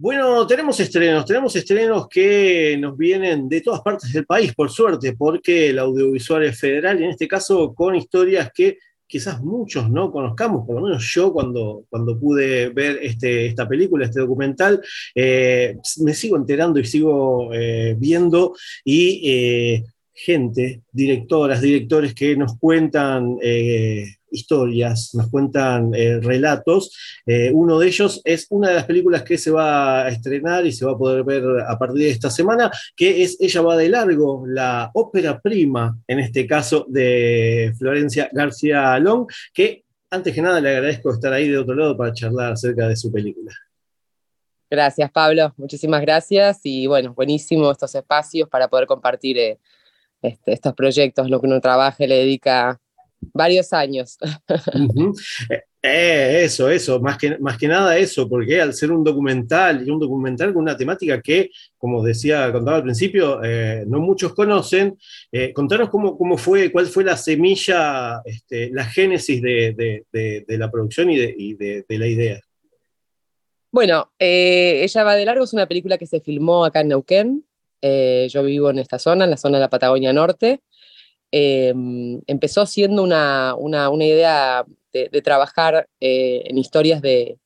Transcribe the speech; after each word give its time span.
Bueno, 0.00 0.46
tenemos 0.46 0.78
estrenos, 0.78 1.24
tenemos 1.24 1.56
estrenos 1.56 2.06
que 2.08 2.76
nos 2.78 2.96
vienen 2.96 3.48
de 3.48 3.60
todas 3.62 3.80
partes 3.80 4.12
del 4.12 4.26
país, 4.26 4.54
por 4.54 4.70
suerte, 4.70 5.14
porque 5.14 5.70
el 5.70 5.78
audiovisual 5.80 6.44
es 6.44 6.60
federal 6.60 7.00
y 7.00 7.04
en 7.04 7.10
este 7.10 7.26
caso 7.26 7.74
con 7.74 7.96
historias 7.96 8.52
que 8.54 8.78
quizás 9.08 9.40
muchos 9.42 9.90
no 9.90 10.12
conozcamos, 10.12 10.64
por 10.64 10.76
lo 10.76 10.82
menos 10.82 11.04
yo 11.12 11.32
cuando, 11.32 11.84
cuando 11.90 12.16
pude 12.16 12.68
ver 12.68 13.00
este, 13.02 13.46
esta 13.46 13.66
película, 13.66 14.04
este 14.04 14.20
documental, 14.20 14.80
eh, 15.16 15.76
me 16.04 16.14
sigo 16.14 16.36
enterando 16.36 16.78
y 16.78 16.84
sigo 16.84 17.52
eh, 17.52 17.96
viendo 17.98 18.54
y 18.84 19.20
eh, 19.28 19.84
gente, 20.14 20.82
directoras, 20.92 21.60
directores 21.60 22.14
que 22.14 22.36
nos 22.36 22.56
cuentan 22.56 23.36
historias, 24.30 25.14
nos 25.14 25.28
cuentan 25.28 25.94
eh, 25.94 26.20
relatos. 26.20 26.96
Eh, 27.26 27.50
uno 27.52 27.78
de 27.78 27.88
ellos 27.88 28.20
es 28.24 28.46
una 28.50 28.68
de 28.68 28.74
las 28.74 28.84
películas 28.84 29.22
que 29.22 29.38
se 29.38 29.50
va 29.50 30.04
a 30.04 30.08
estrenar 30.08 30.66
y 30.66 30.72
se 30.72 30.84
va 30.84 30.92
a 30.92 30.98
poder 30.98 31.24
ver 31.24 31.44
a 31.66 31.78
partir 31.78 32.04
de 32.04 32.10
esta 32.10 32.30
semana, 32.30 32.70
que 32.96 33.22
es 33.22 33.36
Ella 33.40 33.62
va 33.62 33.76
de 33.76 33.88
largo, 33.88 34.44
la 34.46 34.90
ópera 34.94 35.40
prima, 35.40 35.96
en 36.06 36.18
este 36.20 36.46
caso 36.46 36.86
de 36.88 37.72
Florencia 37.78 38.28
García 38.32 38.98
Long, 38.98 39.26
que 39.52 39.84
antes 40.10 40.34
que 40.34 40.42
nada 40.42 40.60
le 40.60 40.70
agradezco 40.70 41.12
estar 41.12 41.32
ahí 41.32 41.48
de 41.48 41.58
otro 41.58 41.74
lado 41.74 41.96
para 41.96 42.12
charlar 42.12 42.52
acerca 42.52 42.88
de 42.88 42.96
su 42.96 43.12
película. 43.12 43.52
Gracias, 44.70 45.10
Pablo. 45.10 45.54
Muchísimas 45.56 46.02
gracias. 46.02 46.60
Y 46.64 46.86
bueno, 46.86 47.14
buenísimo 47.14 47.70
estos 47.70 47.94
espacios 47.94 48.48
para 48.48 48.68
poder 48.68 48.86
compartir 48.86 49.38
eh, 49.38 49.58
este, 50.20 50.52
estos 50.52 50.74
proyectos, 50.74 51.30
lo 51.30 51.40
que 51.40 51.46
uno 51.46 51.60
trabaja 51.60 52.06
le 52.06 52.16
dedica 52.16 52.80
varios 53.20 53.72
años. 53.72 54.18
Eh, 55.50 55.62
eh, 55.80 56.44
eso, 56.44 56.68
eso, 56.68 57.00
más 57.00 57.16
que, 57.16 57.38
más 57.38 57.56
que 57.56 57.68
nada 57.68 57.96
eso, 57.96 58.28
porque 58.28 58.60
al 58.60 58.74
ser 58.74 58.90
un 58.90 59.04
documental 59.04 59.86
y 59.86 59.90
un 59.90 60.00
documental 60.00 60.52
con 60.52 60.62
una 60.62 60.76
temática 60.76 61.22
que, 61.22 61.50
como 61.76 62.02
decía, 62.02 62.50
contaba 62.50 62.78
al 62.78 62.82
principio, 62.82 63.42
eh, 63.44 63.84
no 63.86 64.00
muchos 64.00 64.34
conocen, 64.34 64.98
contanos 65.54 65.88
cómo, 65.88 66.18
cómo, 66.18 66.36
fue, 66.36 66.72
cuál 66.72 66.86
fue 66.86 67.04
la 67.04 67.16
semilla, 67.16 68.20
este, 68.24 68.70
la 68.72 68.84
génesis 68.86 69.40
de, 69.40 70.04
la 70.48 70.70
producción 70.70 71.10
y, 71.10 71.54
de, 71.54 71.84
la 71.88 72.06
idea. 72.08 72.40
Bueno, 73.70 74.10
Ella 74.18 75.04
va 75.04 75.14
de 75.14 75.24
largo 75.24 75.44
es 75.44 75.52
una 75.52 75.68
película 75.68 75.96
que 75.96 76.06
se 76.06 76.20
filmó 76.20 76.64
acá 76.64 76.80
en 76.80 76.88
Neuquén. 76.88 77.44
yo 77.80 78.42
vivo 78.42 78.70
en 78.70 78.80
esta 78.80 78.98
zona, 78.98 79.24
en 79.24 79.30
la 79.30 79.36
zona 79.36 79.58
de 79.58 79.62
la 79.62 79.70
Patagonia 79.70 80.12
Norte. 80.12 80.60
Em, 81.30 82.20
empezó 82.26 82.64
siendo 82.64 83.02
una, 83.02 83.54
idea 84.00 84.64
de, 84.92 85.22
trabajar 85.22 85.88
eh, 86.00 86.42
en 86.46 86.58
historias 86.58 87.02
de, 87.02 87.38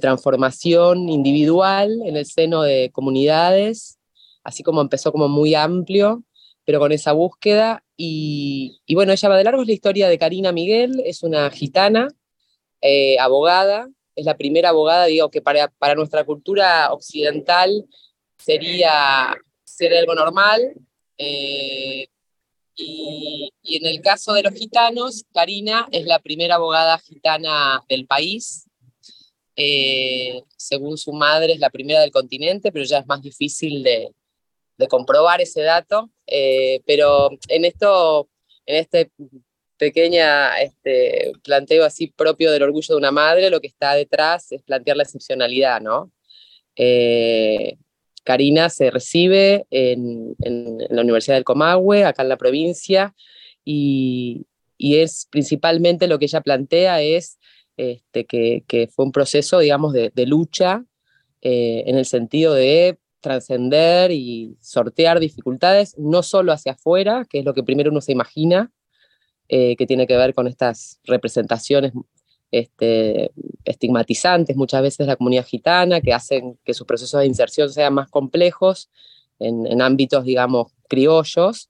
transformación 0.00 1.08
individual 1.08 2.00
en 2.04 2.16
el 2.16 2.26
seno 2.26 2.62
de 2.62 2.90
comunidades, 2.90 3.96
así 4.42 4.64
como 4.64 4.80
empezó 4.80 5.12
como 5.12 5.28
muy 5.28 5.54
amplio, 5.54 6.24
pero 6.64 6.80
con 6.80 6.90
esa 6.90 7.12
búsqueda. 7.12 7.84
Y, 7.96 8.80
bueno, 8.92 9.12
ella 9.12 9.28
va 9.28 9.36
de 9.38 9.44
largo, 9.44 9.62
es 9.62 9.68
la 9.68 9.74
historia 9.74 10.08
de 10.08 10.18
Karina 10.18 10.50
Miguel, 10.50 11.00
es 11.04 11.22
una 11.22 11.48
gitana, 11.50 12.08
eh, 12.80 13.16
abogada, 13.20 13.88
es 14.16 14.24
la 14.26 14.36
primera 14.36 14.70
abogada, 14.70 15.06
digo, 15.06 15.30
que 15.30 15.40
para, 15.40 15.68
para 15.68 15.94
nuestra 15.94 16.24
cultura 16.24 16.92
occidental 16.92 17.86
sería 18.36 19.32
ser 19.62 19.94
algo 19.94 20.16
normal, 20.16 20.74
eh, 21.18 22.08
y, 22.76 23.52
en 23.62 23.86
el 23.86 24.00
caso 24.00 24.32
de 24.32 24.42
los 24.42 24.54
gitanos, 24.54 25.24
Karina 25.32 25.88
es 25.92 26.04
la 26.06 26.18
primera 26.18 26.56
abogada 26.56 26.98
gitana 26.98 27.82
del 27.88 28.06
país. 28.06 28.68
Eh, 29.56 30.42
según 30.56 30.98
su 30.98 31.12
madre, 31.12 31.52
es 31.52 31.60
la 31.60 31.70
primera 31.70 32.00
del 32.00 32.10
continente, 32.10 32.72
pero 32.72 32.84
ya 32.84 32.98
es 32.98 33.06
más 33.06 33.22
difícil 33.22 33.82
de, 33.82 34.10
comprobar 34.88 35.40
ese 35.40 35.62
dato. 35.62 36.10
Eh, 36.26 36.80
pero 36.86 37.30
en 37.48 37.64
esto, 37.64 38.28
en 38.66 38.76
este 38.76 39.10
pequeña 39.76 40.60
este, 40.60 41.32
planteo 41.42 41.84
así 41.84 42.06
propio 42.08 42.50
del 42.52 42.62
orgullo 42.62 42.94
de 42.94 42.98
una 42.98 43.10
madre, 43.10 43.50
lo 43.50 43.60
que 43.60 43.66
está 43.66 43.94
detrás 43.94 44.52
es 44.52 44.62
plantear 44.62 44.96
la 44.96 45.02
excepcionalidad, 45.02 45.80
¿no? 45.80 46.12
Eh, 46.76 47.76
Karina 48.24 48.70
se 48.70 48.90
recibe 48.90 49.66
en, 49.70 50.34
la 50.38 51.02
Universidad 51.02 51.36
del 51.36 51.44
Comahue, 51.44 52.04
acá 52.04 52.22
en 52.22 52.28
la 52.28 52.36
provincia, 52.36 53.14
y, 53.64 54.46
es 54.78 55.28
principalmente 55.30 56.08
lo 56.08 56.18
que 56.18 56.26
ella 56.26 56.42
plantea 56.42 57.00
es 57.00 57.38
este, 57.76 58.26
que, 58.26 58.88
fue 58.94 59.04
un 59.04 59.12
proceso, 59.12 59.58
digamos, 59.60 59.92
de, 59.92 60.26
lucha 60.26 60.84
eh, 61.40 61.84
en 61.86 61.96
el 61.96 62.04
sentido 62.04 62.54
de 62.54 62.98
trascender 63.20 64.10
y 64.10 64.56
sortear 64.60 65.20
dificultades, 65.20 65.96
no 65.98 66.22
solo 66.22 66.52
hacia 66.52 66.72
afuera, 66.72 67.24
que 67.28 67.38
es 67.38 67.44
lo 67.44 67.54
que 67.54 67.62
primero 67.62 67.90
uno 67.90 68.02
se 68.02 68.12
imagina, 68.12 68.70
eh, 69.48 69.76
que 69.76 69.86
tiene 69.86 70.06
que 70.06 70.16
ver 70.16 70.34
con 70.34 70.46
estas 70.46 71.00
representaciones 71.04 71.92
este, 72.60 73.32
estigmatizantes 73.64 74.56
muchas 74.56 74.82
veces 74.82 74.98
de 74.98 75.06
la 75.06 75.16
comunidad 75.16 75.44
gitana, 75.44 76.00
que 76.00 76.12
hacen 76.12 76.56
que 76.64 76.72
sus 76.72 76.86
procesos 76.86 77.20
de 77.20 77.26
inserción 77.26 77.68
sean 77.68 77.94
más 77.94 78.08
complejos 78.08 78.90
en, 79.40 79.82
ámbitos, 79.82 80.24
digamos, 80.24 80.72
criollos, 80.88 81.68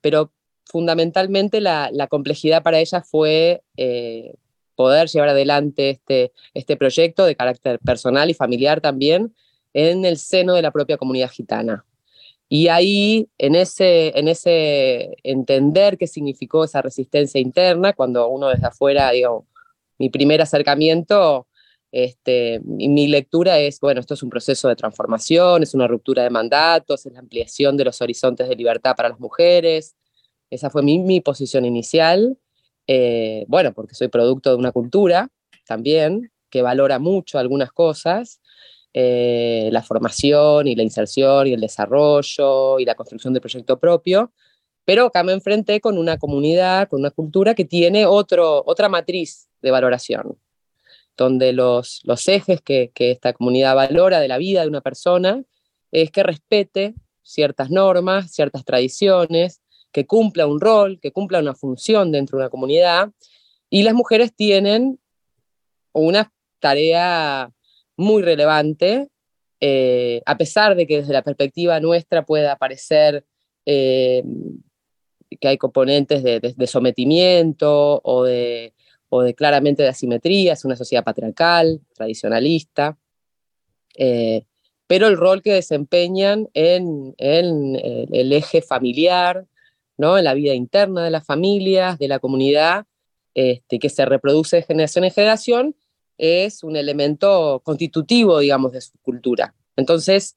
pero 0.00 0.32
fundamentalmente 0.64 1.60
la, 1.60 1.90
complejidad 2.08 2.62
para 2.62 2.78
ella 2.78 3.02
fue 3.02 3.62
eh, 3.76 4.34
poder 4.76 5.08
llevar 5.08 5.30
adelante 5.30 5.90
este, 5.90 6.32
este 6.54 6.76
proyecto 6.76 7.24
de 7.24 7.34
carácter 7.34 7.80
personal 7.80 8.30
y 8.30 8.34
familiar 8.34 8.80
también 8.80 9.34
en 9.74 10.04
el 10.04 10.16
seno 10.16 10.54
de 10.54 10.62
la 10.62 10.70
propia 10.70 10.96
comunidad 10.96 11.30
gitana. 11.30 11.84
Y 12.48 12.68
ahí, 12.68 13.28
en 13.38 13.54
ese, 13.54 14.18
en 14.18 14.28
ese 14.28 15.16
entender 15.22 15.98
qué 15.98 16.06
significó 16.06 16.64
esa 16.64 16.82
resistencia 16.82 17.40
interna, 17.40 17.92
cuando 17.92 18.28
uno 18.28 18.48
desde 18.48 18.66
afuera, 18.66 19.10
digo, 19.10 19.46
mi 20.00 20.08
primer 20.08 20.40
acercamiento, 20.40 21.46
este, 21.92 22.60
mi 22.64 23.06
lectura 23.06 23.58
es, 23.58 23.78
bueno, 23.80 24.00
esto 24.00 24.14
es 24.14 24.22
un 24.22 24.30
proceso 24.30 24.66
de 24.66 24.74
transformación, 24.74 25.62
es 25.62 25.74
una 25.74 25.86
ruptura 25.86 26.22
de 26.22 26.30
mandatos, 26.30 27.04
es 27.04 27.12
la 27.12 27.18
ampliación 27.18 27.76
de 27.76 27.84
los 27.84 28.00
horizontes 28.00 28.48
de 28.48 28.56
libertad 28.56 28.96
para 28.96 29.10
las 29.10 29.20
mujeres. 29.20 29.96
Esa 30.48 30.70
fue 30.70 30.82
mi, 30.82 31.20
posición 31.20 31.66
inicial. 31.66 32.38
Eh, 32.86 33.44
bueno, 33.46 33.74
porque 33.74 33.94
soy 33.94 34.08
producto 34.08 34.48
de 34.50 34.56
una 34.56 34.72
cultura 34.72 35.28
también 35.66 36.32
que 36.48 36.62
valora 36.62 36.98
mucho 36.98 37.38
algunas 37.38 37.70
cosas, 37.70 38.40
eh, 38.94 39.68
la 39.70 39.82
formación 39.82 40.66
y 40.66 40.74
la 40.74 40.82
inserción 40.82 41.46
y 41.46 41.52
el 41.52 41.60
desarrollo 41.60 42.78
y 42.80 42.86
la 42.86 42.94
construcción 42.94 43.34
del 43.34 43.42
proyecto 43.42 43.78
propio, 43.78 44.32
pero 44.86 45.06
acá 45.06 45.22
me 45.22 45.32
enfrenté 45.32 45.80
con 45.80 45.98
una 45.98 46.16
comunidad, 46.16 46.88
con 46.88 47.00
una 47.00 47.10
cultura 47.10 47.54
que 47.54 47.66
tiene 47.66 48.06
otro, 48.06 48.64
otra 48.66 48.88
matriz 48.88 49.49
de 49.62 49.70
valoración, 49.70 50.38
donde 51.16 51.52
los, 51.52 52.00
los 52.04 52.26
ejes 52.28 52.60
que, 52.62 52.92
esta 52.94 53.32
comunidad 53.32 53.74
valora 53.74 54.20
de 54.20 54.28
la 54.28 54.38
vida 54.38 54.62
de 54.62 54.68
una 54.68 54.80
persona 54.80 55.42
es 55.92 56.10
que 56.10 56.22
respete 56.22 56.94
ciertas 57.22 57.70
normas, 57.70 58.32
ciertas 58.32 58.64
tradiciones, 58.64 59.60
que 59.92 60.06
cumpla 60.06 60.46
un 60.46 60.60
rol, 60.60 61.00
que 61.00 61.12
cumpla 61.12 61.40
una 61.40 61.54
función 61.54 62.12
dentro 62.12 62.38
de 62.38 62.44
una 62.44 62.50
comunidad, 62.50 63.10
y 63.68 63.82
las 63.82 63.94
mujeres 63.94 64.34
tienen 64.34 64.98
una 65.92 66.32
tarea 66.58 67.52
muy 67.96 68.22
relevante, 68.22 69.08
eh, 69.60 70.22
a 70.26 70.36
pesar 70.38 70.74
de 70.74 70.86
que 70.86 70.98
desde 70.98 71.12
la 71.12 71.22
perspectiva 71.22 71.80
nuestra 71.80 72.24
pueda 72.24 72.56
parecer 72.56 73.24
eh, 73.66 74.24
que 75.38 75.48
hay 75.48 75.58
componentes 75.58 76.22
de, 76.22 76.66
sometimiento 76.66 78.00
o 78.02 78.24
de, 78.24 78.74
o 79.10 79.22
de, 79.22 79.34
claramente 79.34 79.82
de 79.82 79.90
asimetría, 79.90 80.54
es 80.54 80.64
una 80.64 80.76
sociedad 80.76 81.04
patriarcal, 81.04 81.80
tradicionalista, 81.94 82.96
eh, 83.96 84.44
pero 84.86 85.06
el 85.06 85.16
rol 85.16 85.42
que 85.42 85.52
desempeñan 85.52 86.48
en, 86.54 87.14
el 87.18 88.32
eje 88.32 88.62
familiar, 88.62 89.46
¿no? 89.96 90.18
en 90.18 90.24
la 90.24 90.34
vida 90.34 90.54
interna 90.54 91.04
de 91.04 91.10
las 91.10 91.24
familias, 91.24 91.98
de 91.98 92.08
la 92.08 92.18
comunidad, 92.18 92.86
este, 93.34 93.78
que 93.78 93.88
se 93.88 94.04
reproduce 94.04 94.56
de 94.56 94.62
generación 94.62 95.04
en 95.04 95.10
generación, 95.12 95.76
es 96.18 96.62
un 96.64 96.76
elemento 96.76 97.60
constitutivo, 97.64 98.38
digamos, 98.40 98.72
de 98.72 98.80
su 98.80 98.98
cultura. 99.02 99.54
Entonces, 99.76 100.36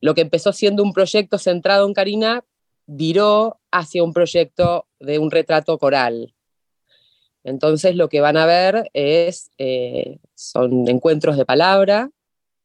lo 0.00 0.14
que 0.14 0.20
empezó 0.22 0.52
siendo 0.52 0.82
un 0.82 0.92
proyecto 0.92 1.38
centrado 1.38 1.86
en 1.86 1.94
Karina 1.94 2.44
viró 2.86 3.60
hacia 3.70 4.02
un 4.02 4.12
proyecto 4.12 4.86
de 5.00 5.18
un 5.18 5.30
retrato 5.30 5.78
coral. 5.78 6.34
Entonces 7.46 7.94
lo 7.94 8.08
que 8.08 8.20
van 8.20 8.36
a 8.36 8.44
ver 8.44 8.90
es, 8.92 9.52
eh, 9.56 10.18
son 10.34 10.88
encuentros 10.88 11.36
de 11.36 11.46
palabra 11.46 12.10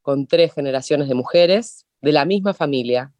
con 0.01 0.25
tres 0.25 0.53
generaciones 0.55 1.07
de 1.07 1.13
mujeres 1.13 1.85
de 2.01 2.11
la 2.11 2.25
misma 2.25 2.55
familia. 2.55 3.13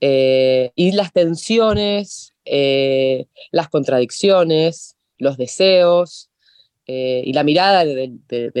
Eh, 0.00 0.70
y 0.76 0.92
las 0.92 1.12
tensiones, 1.12 2.34
eh, 2.44 3.26
las 3.50 3.70
contradicciones, 3.70 4.96
los 5.18 5.36
deseos 5.36 6.30
y 6.86 7.32
la 7.32 7.42
mirada 7.42 7.84
de, 7.86 8.12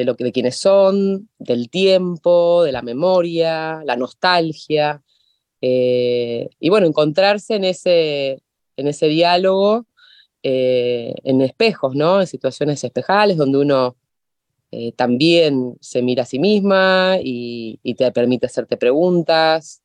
lo 0.04 0.16
que, 0.16 0.24
de 0.24 0.32
quienes 0.32 0.56
son, 0.56 1.28
del 1.38 1.68
tiempo, 1.68 2.62
de 2.64 2.72
la 2.72 2.80
memoria, 2.80 3.82
la 3.84 3.94
nostalgia, 3.96 5.02
y 5.60 6.68
bueno, 6.70 6.86
encontrarse 6.86 7.56
en 7.56 7.64
ese, 7.64 8.42
en 8.76 8.86
ese 8.86 9.08
diálogo, 9.08 9.86
eh, 10.42 11.14
en 11.24 11.40
espejos, 11.42 11.94
¿no? 11.94 12.20
En 12.20 12.26
situaciones 12.26 12.82
espejales 12.84 13.36
donde 13.36 13.58
uno 13.58 13.96
eh, 14.70 14.92
también 14.92 15.76
se 15.80 16.02
mira 16.02 16.22
a 16.24 16.26
sí 16.26 16.38
misma 16.38 17.16
y, 17.22 17.78
te 17.96 18.10
permite 18.12 18.46
hacerte 18.46 18.76
preguntas. 18.76 19.82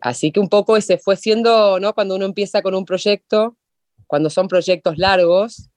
así 0.00 0.32
que 0.32 0.40
un 0.40 0.48
poco 0.48 0.76
ese 0.76 0.98
fue 0.98 1.16
siendo, 1.16 1.80
¿no? 1.80 1.94
Cuando 1.94 2.16
uno 2.16 2.24
empieza 2.24 2.62
con 2.62 2.74
un 2.74 2.84
proyecto, 2.84 3.56
cuando 4.06 4.30
son 4.30 4.48
proyectos 4.48 4.98
largos, 4.98 5.70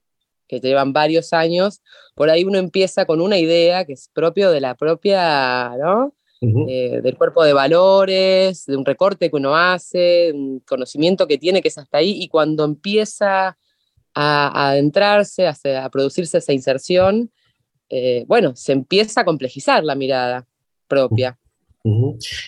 que 0.52 0.60
llevan 0.60 0.92
varios 0.92 1.32
años, 1.32 1.82
por 2.14 2.30
ahí 2.30 2.44
uno 2.44 2.58
empieza 2.58 3.06
con 3.06 3.22
una 3.22 3.38
idea 3.38 3.86
que 3.86 3.94
es 3.94 4.10
propio 4.14 4.52
de 4.52 4.60
la 4.60 4.76
propia, 4.76 5.78
¿no? 5.78 6.14
Eh, 6.42 7.02
del 7.04 7.18
cuerpo 7.18 7.44
de 7.44 7.54
valores, 7.54 8.66
de 8.66 8.76
un 8.76 8.84
recorte 8.84 9.30
que 9.30 9.36
uno 9.36 9.56
hace, 9.56 10.32
un 10.34 10.60
conocimiento 10.62 11.28
que 11.28 11.38
tiene 11.38 11.62
que 11.62 11.68
es 11.68 11.78
hasta 11.78 12.00
ahí, 12.00 12.22
y 12.22 12.28
cuando 12.28 12.66
empieza 12.66 13.58
a, 14.14 14.70
adentrarse, 14.70 15.48
a, 15.48 15.90
producirse 15.90 16.38
esa 16.38 16.54
inserción, 16.54 17.32
eh, 17.90 18.24
bueno, 18.28 18.56
se 18.56 18.72
empieza 18.72 19.22
a 19.22 19.26
complejizar 19.26 19.84
la 19.84 19.96
mirada 19.96 20.48
propia. 20.88 21.38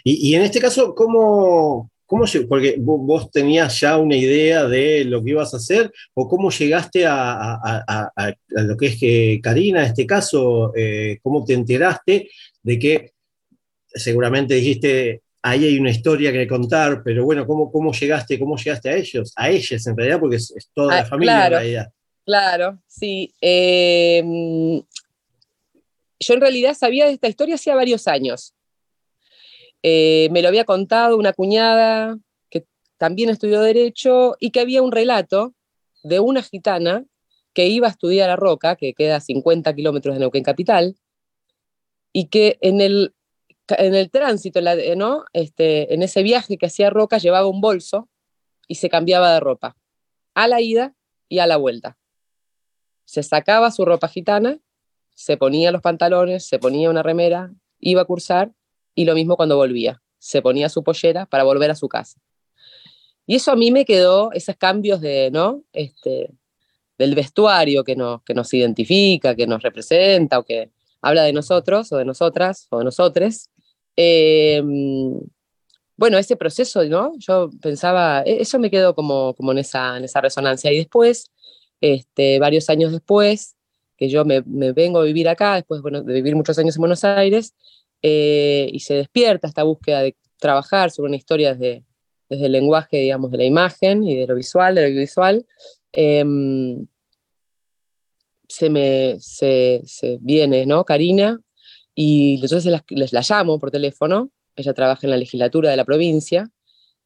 y, 0.03 0.35
en 0.35 0.43
este 0.43 0.59
caso, 0.59 0.93
¿cómo, 0.93 1.89
cómo 2.05 2.25
porque 2.47 2.75
vos 2.79 3.31
tenías 3.31 3.79
ya 3.79 3.97
una 3.97 4.15
idea 4.15 4.65
de 4.65 5.03
lo 5.05 5.23
que 5.23 5.31
ibas 5.31 5.53
a 5.53 5.57
hacer, 5.57 5.91
o 6.13 6.27
cómo 6.27 6.51
llegaste 6.51 7.05
a, 7.07 8.35
lo 8.49 8.77
que 8.77 8.87
es 8.87 8.99
que 8.99 9.39
Karina, 9.41 9.81
en 9.81 9.87
este 9.87 10.05
caso, 10.05 10.71
eh, 10.75 11.17
cómo 11.23 11.43
te 11.43 11.53
enteraste 11.53 12.29
de 12.61 12.79
que 12.79 13.11
seguramente 13.87 14.55
dijiste, 14.55 15.22
ahí 15.43 15.65
hay 15.65 15.77
una 15.77 15.91
historia 15.91 16.31
que 16.31 16.47
contar, 16.47 17.03
pero 17.03 17.25
bueno, 17.25 17.45
¿cómo, 17.45 17.69
cómo 17.69 17.91
llegaste, 17.91 18.39
cómo 18.39 18.55
llegaste 18.55 18.89
a 18.89 18.95
ellos? 18.95 19.33
A 19.35 19.49
ellas 19.49 19.85
en 19.85 19.97
realidad, 19.97 20.19
porque 20.19 20.37
es, 20.37 20.71
toda 20.73 20.95
la 20.95 21.01
ah, 21.01 21.05
familia 21.05 21.33
claro, 21.33 21.55
en 21.55 21.61
realidad. 21.61 21.93
Claro, 22.25 22.79
sí. 22.87 23.33
Em, 23.41 24.81
yo 26.19 26.33
en 26.33 26.41
realidad 26.41 26.73
sabía 26.73 27.05
de 27.05 27.11
esta 27.11 27.27
historia 27.27 27.55
hacía 27.55 27.75
varios 27.75 28.07
años. 28.07 28.55
Eh, 29.83 30.29
me 30.31 30.41
lo 30.41 30.47
había 30.47 30.63
contado 30.63 31.17
una 31.17 31.33
cuñada 31.33 32.17
que 32.49 32.65
también 32.97 33.29
estudió 33.29 33.59
Derecho 33.59 34.37
y 34.39 34.51
que 34.51 34.61
había 34.61 34.81
un 34.81 34.93
relato 34.93 35.53
de 36.03 36.21
una 36.21 36.41
gitana 36.41 37.03
que 37.53 37.67
iba 37.67 37.87
a 37.87 37.91
estudiar 37.91 38.29
a 38.29 38.37
Roca, 38.37 38.77
que 38.77 38.93
queda 38.93 39.17
a 39.17 39.21
50 39.21 39.75
kilómetros 39.75 40.15
de 40.15 40.19
Neuquén 40.21 40.43
Capital, 40.43 40.95
y 42.13 42.27
que 42.27 42.57
en 42.61 42.79
el 42.79 43.13
en 43.69 43.95
el 43.95 44.09
tránsito, 44.09 44.59
¿no? 44.95 45.25
Este, 45.33 45.93
en 45.93 46.03
ese 46.03 46.23
viaje 46.23 46.57
que 46.57 46.65
hacía 46.65 46.89
Roca, 46.89 47.17
llevaba 47.17 47.47
un 47.47 47.61
bolso 47.61 48.09
y 48.67 48.75
se 48.75 48.89
cambiaba 48.89 49.33
de 49.33 49.39
ropa, 49.39 49.75
a 50.33 50.47
la 50.47 50.61
ida 50.61 50.95
y 51.29 51.39
a 51.39 51.47
la 51.47 51.57
vuelta. 51.57 51.97
Se 53.05 53.23
sacaba 53.23 53.71
su 53.71 53.85
ropa 53.85 54.07
gitana, 54.07 54.59
se 55.13 55.37
ponía 55.37 55.71
los 55.71 55.81
pantalones, 55.81 56.45
se 56.45 56.59
ponía 56.59 56.89
una 56.89 57.03
remera, 57.03 57.53
iba 57.79 58.01
a 58.01 58.05
cursar 58.05 58.51
y 58.95 59.05
lo 59.05 59.13
mismo 59.15 59.35
cuando 59.35 59.57
volvía. 59.57 60.01
Se 60.17 60.41
ponía 60.41 60.69
su 60.69 60.83
pollera 60.83 61.25
para 61.25 61.43
volver 61.43 61.69
a 61.69 61.75
su 61.75 61.89
casa. 61.89 62.19
Y 63.25 63.35
eso 63.35 63.51
a 63.51 63.55
mí 63.55 63.71
me 63.71 63.85
quedó, 63.85 64.31
esos 64.31 64.55
cambios 64.55 65.01
de, 65.01 65.31
¿no? 65.31 65.63
Este, 65.73 66.31
del 66.97 67.15
vestuario 67.15 67.83
que 67.83 67.95
nos, 67.95 68.23
que 68.23 68.33
nos 68.33 68.53
identifica, 68.53 69.35
que 69.35 69.47
nos 69.47 69.61
representa 69.61 70.39
o 70.39 70.43
que 70.43 70.71
habla 71.01 71.23
de 71.23 71.33
nosotros 71.33 71.91
o 71.91 71.97
de 71.97 72.05
nosotras 72.05 72.67
o 72.69 72.79
de 72.79 72.85
nosotres, 72.85 73.49
Em, 73.95 75.19
bueno, 75.95 76.17
ese 76.17 76.35
proceso, 76.35 76.83
¿no? 76.85 77.13
Yo 77.17 77.49
pensaba, 77.61 78.23
e-, 78.25 78.41
eso 78.41 78.59
me 78.59 78.71
quedó 78.71 78.95
como, 78.95 79.33
como 79.35 79.51
en, 79.51 79.59
esa, 79.59 79.97
en 79.97 80.03
esa 80.05 80.21
resonancia. 80.21 80.71
Y 80.71 80.77
después, 80.77 81.31
este, 81.81 82.39
varios 82.39 82.69
años 82.69 82.91
después, 82.91 83.55
que 83.97 84.09
yo 84.09 84.25
me, 84.25 84.41
vengo 84.41 84.99
a 84.99 85.03
vivir 85.03 85.29
acá, 85.29 85.55
después 85.55 85.81
bueno, 85.81 86.01
de 86.01 86.13
vivir 86.13 86.35
muchos 86.35 86.57
años 86.57 86.75
en 86.75 86.81
Buenos 86.81 87.03
Aires, 87.03 87.55
eh, 88.01 88.69
y 88.71 88.79
se 88.79 88.95
despierta 88.95 89.47
esta 89.47 89.63
búsqueda 89.63 90.01
de 90.01 90.15
trabajar 90.39 90.91
sobre 90.91 91.09
una 91.09 91.15
historia 91.15 91.53
desde, 91.53 91.85
desde 92.29 92.47
el 92.47 92.51
lenguaje, 92.51 92.97
digamos, 92.97 93.31
de 93.31 93.37
la 93.37 93.45
imagen 93.45 94.03
y 94.03 94.15
de 94.17 94.27
lo 94.27 94.35
visual, 94.35 94.75
de 94.75 94.81
lo 94.81 94.87
audiovisual, 94.87 95.45
em, 95.91 96.85
se 98.47 98.69
me 98.69 99.17
se, 99.19 99.81
se 99.85 100.17
viene, 100.21 100.65
¿no? 100.65 100.83
Karina, 100.83 101.39
y 101.95 102.35
entonces 102.35 102.65
les, 102.89 103.13
la 103.13 103.21
llamo 103.27 103.59
por 103.59 103.71
teléfono, 103.71 104.31
ella 104.55 104.73
trabaja 104.73 105.05
en 105.05 105.11
la 105.11 105.17
legislatura 105.17 105.69
de 105.69 105.77
la 105.77 105.85
provincia, 105.85 106.49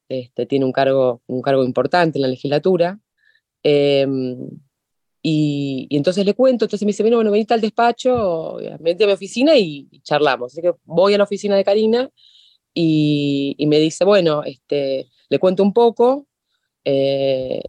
este, 0.08 0.46
tiene 0.46 0.64
un 0.64 0.72
cargo, 0.72 1.22
un 1.26 1.42
cargo 1.42 1.64
importante 1.64 2.18
en 2.18 2.22
la 2.22 2.28
legislatura, 2.28 2.98
em, 3.62 4.48
y, 5.22 5.88
entonces 5.90 6.24
le 6.24 6.34
cuento, 6.34 6.64
entonces 6.64 6.86
me 6.86 6.90
dice, 6.90 7.02
bueno, 7.02 7.16
bueno, 7.18 7.30
venite 7.30 7.54
al 7.54 7.60
despacho, 7.60 8.56
vente 8.80 9.04
a 9.04 9.06
mi 9.06 9.12
oficina 9.12 9.56
y, 9.56 9.88
charlamos. 10.02 10.52
Así 10.52 10.62
que 10.62 10.72
voy 10.84 11.14
a 11.14 11.18
la 11.18 11.24
oficina 11.24 11.56
de 11.56 11.64
Karina 11.64 12.10
y, 12.72 13.56
me 13.66 13.78
dice, 13.78 14.04
bueno, 14.04 14.42
este, 14.44 15.08
le 15.28 15.38
cuento 15.38 15.62
un 15.62 15.72
poco, 15.72 16.26
eh, 16.84 17.62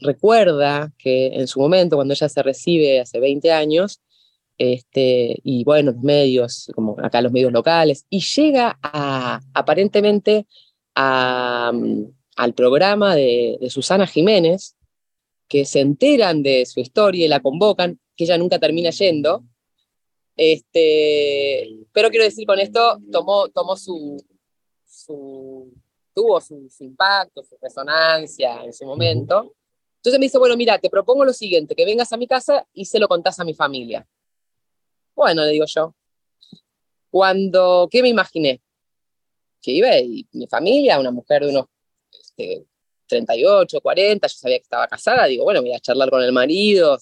recuerda 0.00 0.92
que 0.98 1.28
en 1.28 1.46
su 1.48 1.60
momento, 1.60 1.96
cuando 1.96 2.14
ella 2.14 2.28
se 2.28 2.42
recibe 2.42 3.00
hace 3.00 3.20
20 3.20 3.50
años, 3.52 4.00
este, 4.58 5.38
y 5.42 5.64
bueno, 5.64 5.92
los 5.92 6.02
medios, 6.02 6.70
como 6.74 6.96
acá 7.02 7.20
los 7.20 7.32
medios 7.32 7.52
locales, 7.52 8.06
y 8.08 8.20
llega 8.20 8.78
a, 8.82 9.40
aparentemente 9.52 10.46
mm, 10.94 12.02
al 12.36 12.54
programa 12.54 13.14
de, 13.14 13.58
Susana 13.68 14.06
Jiménez, 14.06 14.76
que 15.48 15.64
se 15.64 15.80
enteran 15.80 16.42
de 16.42 16.66
su 16.66 16.80
historia 16.80 17.24
y 17.26 17.28
la 17.28 17.40
convocan, 17.40 18.00
que 18.16 18.24
ella 18.24 18.38
nunca 18.38 18.58
termina 18.58 18.90
yendo. 18.90 19.44
Este, 20.36 21.86
pero 21.92 22.10
quiero 22.10 22.24
decir 22.24 22.46
con 22.46 22.58
esto, 22.58 22.98
tomó, 23.12 23.48
tomó 23.48 23.76
su, 23.76 24.16
su 24.84 25.72
tuvo 26.12 26.40
su, 26.40 26.68
su, 26.70 26.84
impacto, 26.84 27.42
su 27.42 27.56
resonancia 27.60 28.64
en 28.64 28.72
su 28.72 28.86
momento. 28.86 29.54
Entonces 29.96 30.18
me 30.18 30.26
dice, 30.26 30.38
bueno, 30.38 30.56
mira, 30.56 30.78
te 30.78 30.88
propongo 30.88 31.24
lo 31.24 31.32
siguiente, 31.32 31.74
que 31.74 31.84
vengas 31.84 32.12
a 32.12 32.16
mi 32.16 32.26
casa 32.26 32.66
y 32.72 32.86
se 32.86 32.98
lo 32.98 33.08
contás 33.08 33.38
a 33.38 33.44
mi 33.44 33.54
familia. 33.54 34.06
Bueno, 35.16 35.44
le 35.44 35.52
digo 35.52 35.64
yo. 35.66 35.94
Cuando, 37.10 37.88
¿qué 37.90 38.02
me 38.02 38.08
imaginé? 38.10 38.60
Que 39.62 39.72
iba 39.72 39.96
y 39.98 40.28
mi 40.32 40.46
familia, 40.46 41.00
una 41.00 41.10
mujer 41.10 41.42
de 41.44 41.50
unos 41.50 41.66
38, 43.06 43.76
este, 43.76 43.80
40, 43.82 44.26
yo 44.28 44.34
sabía 44.34 44.58
que 44.58 44.64
estaba 44.64 44.86
casada, 44.86 45.26
digo, 45.26 45.44
bueno, 45.44 45.62
voy 45.62 45.72
a 45.72 45.80
charlar 45.80 46.10
con 46.10 46.22
el 46.22 46.32
marido, 46.32 46.98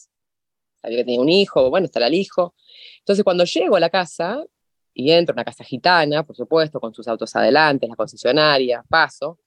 sabía 0.81 0.99
que 0.99 1.05
tenía 1.05 1.21
un 1.21 1.29
hijo, 1.29 1.71
bueno, 1.71 1.87
estará 1.87 2.07
el 2.07 2.15
hijo. 2.15 2.55
Entonces, 3.01 3.25
cuando 3.25 3.45
llego 3.45 3.77
a 3.77 3.81
la 3.81 3.91
casa, 3.91 4.45
y 4.95 5.11
entro 5.11 5.33
a 5.33 5.37
una 5.37 5.45
casa 5.45 5.65
gitana, 5.65 6.23
por 6.25 6.37
supuesto, 6.37 6.81
con 6.81 6.95
sus 6.95 7.09
autos 7.09 7.35
adelante, 7.35 7.89
la 7.89 7.97
concesionaria, 7.97 8.85
paso, 8.89 9.41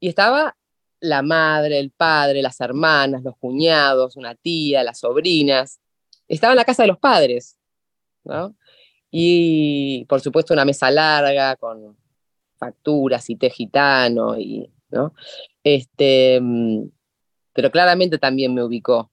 y 0.00 0.08
estaba 0.08 0.56
la 1.00 1.22
madre, 1.22 1.78
el 1.78 1.92
padre, 1.92 2.42
las 2.42 2.60
hermanas, 2.60 3.22
los 3.22 3.36
cuñados, 3.36 4.16
una 4.16 4.34
tía, 4.34 4.82
las 4.82 4.98
sobrinas. 5.00 5.80
Estaba 6.26 6.54
en 6.54 6.56
la 6.56 6.64
casa 6.64 6.82
de 6.82 6.88
los 6.88 6.98
padres. 6.98 7.58
Y 9.10 10.04
por 10.08 10.20
supuesto 10.20 10.54
una 10.54 10.64
mesa 10.64 10.90
larga 10.90 11.56
con 11.56 11.96
facturas 12.58 13.28
y 13.30 13.36
té 13.36 13.50
gitano, 13.50 14.38
y, 14.38 14.70
¿no? 14.90 15.14
Este, 15.62 16.40
mm, 16.40 16.88
pero 17.52 17.70
claramente 17.70 18.18
también 18.18 18.54
me 18.54 18.62
ubicó 18.62 19.10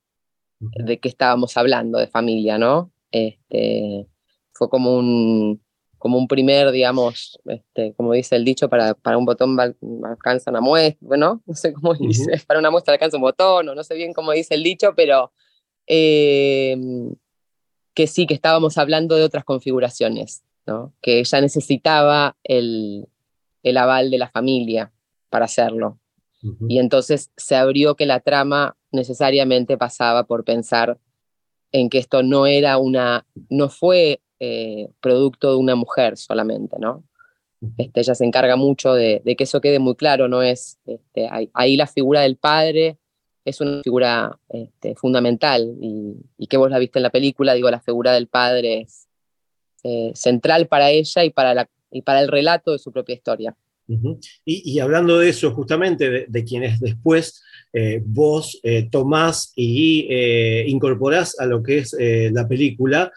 de 0.59 0.99
qué 0.99 1.09
estábamos 1.09 1.57
hablando, 1.57 1.97
de 1.97 2.07
familia, 2.07 2.57
¿no? 2.57 2.91
Este, 3.11 4.07
fue 4.53 4.69
como 4.69 4.95
un, 4.97 5.61
como 5.97 6.17
un 6.17 6.27
primer, 6.27 6.71
digamos, 6.71 7.39
este, 7.45 7.93
como 7.93 8.13
dice 8.13 8.35
el 8.35 8.45
dicho, 8.45 8.69
para, 8.69 8.93
para 8.93 9.17
un 9.17 9.25
botón 9.25 9.57
alcanza 10.03 10.51
una 10.51 10.61
muestra, 10.61 11.07
bueno, 11.07 11.41
no 11.47 11.53
sé 11.53 11.73
cómo 11.73 11.93
dice, 11.93 12.41
para 12.47 12.59
una 12.59 12.71
muestra 12.71 12.93
alcanza 12.93 13.17
un 13.17 13.23
botón, 13.23 13.69
o 13.69 13.75
no 13.75 13.83
sé 13.83 13.95
bien 13.95 14.13
cómo 14.13 14.31
dice 14.31 14.55
el 14.55 14.63
dicho, 14.63 14.93
pero 14.95 15.31
eh, 15.87 16.75
que 17.93 18.07
sí, 18.07 18.25
que 18.25 18.33
estábamos 18.33 18.77
hablando 18.77 19.15
de 19.15 19.24
otras 19.24 19.43
configuraciones, 19.43 20.43
¿no? 20.65 20.93
que 21.01 21.19
ella 21.19 21.41
necesitaba 21.41 22.38
el, 22.43 23.07
el 23.63 23.77
aval 23.77 24.12
de 24.12 24.17
la 24.17 24.29
familia 24.29 24.91
para 25.29 25.45
hacerlo. 25.45 25.98
Y 26.67 26.79
entonces 26.79 27.29
se 27.38 27.55
abrió 27.55 27.95
que 27.95 28.07
la 28.07 28.19
trama 28.19 28.75
necesariamente 28.91 29.77
pasaba 29.77 30.24
por 30.24 30.43
pensar 30.43 30.98
en 31.71 31.88
que 31.88 32.00
esto 32.00 32.24
no 32.24 32.48
era 32.48 32.79
una, 32.79 33.27
no 33.48 33.69
fue 33.69 34.21
eh, 34.39 34.89
producto 35.01 35.51
de 35.51 35.57
una 35.57 35.75
mujer 35.75 36.17
solamente, 36.17 36.77
¿no? 36.79 37.03
Este, 37.77 38.00
ella 38.00 38.15
se 38.15 38.25
encarga 38.25 38.55
mucho 38.55 38.95
de, 38.95 39.21
que 39.38 39.43
eso 39.43 39.62
quede 39.62 39.77
muy 39.77 39.95
claro, 39.95 40.27
no 40.27 40.41
es, 40.41 40.79
este, 40.88 41.29
ahí, 41.53 41.77
la 41.77 41.86
figura 41.86 42.21
del 42.21 42.38
padre 42.38 42.98
es 43.45 43.62
una 43.62 43.81
figura 43.83 44.38
este, 44.50 44.95
fundamental 44.95 45.75
y, 45.81 46.48
que 46.48 46.57
vos 46.57 46.69
la 46.69 46.79
viste 46.79 47.00
en 47.00 47.03
la 47.03 47.10
película, 47.10 47.53
digo, 47.53 47.71
la 47.71 47.79
figura 47.79 48.13
del 48.13 48.27
padre 48.27 48.81
es 48.81 49.07
eh, 49.83 50.12
central 50.13 50.67
para 50.67 50.91
ella 50.91 51.24
y 51.24 51.29
para, 51.29 51.53
la, 51.53 51.69
y 51.91 52.01
para 52.01 52.21
el 52.21 52.27
relato 52.27 52.71
de 52.71 52.79
su 52.79 52.91
propia 52.91 53.15
historia 53.15 53.55
y, 54.45 54.79
hablando 54.79 55.19
de 55.19 55.29
eso, 55.29 55.51
justamente, 55.51 56.25
de, 56.27 56.43
quienes 56.43 56.79
después 56.79 57.41
eh, 57.74 58.01
vos 58.03 58.60
eh, 58.63 58.88
tomás 58.89 59.51
y 59.55 60.07
eh, 60.10 60.65
incorporás 60.67 61.39
a 61.39 61.45
lo 61.45 61.62
que 61.63 61.79
es 61.79 61.95
la 62.31 62.48
película, 62.48 63.12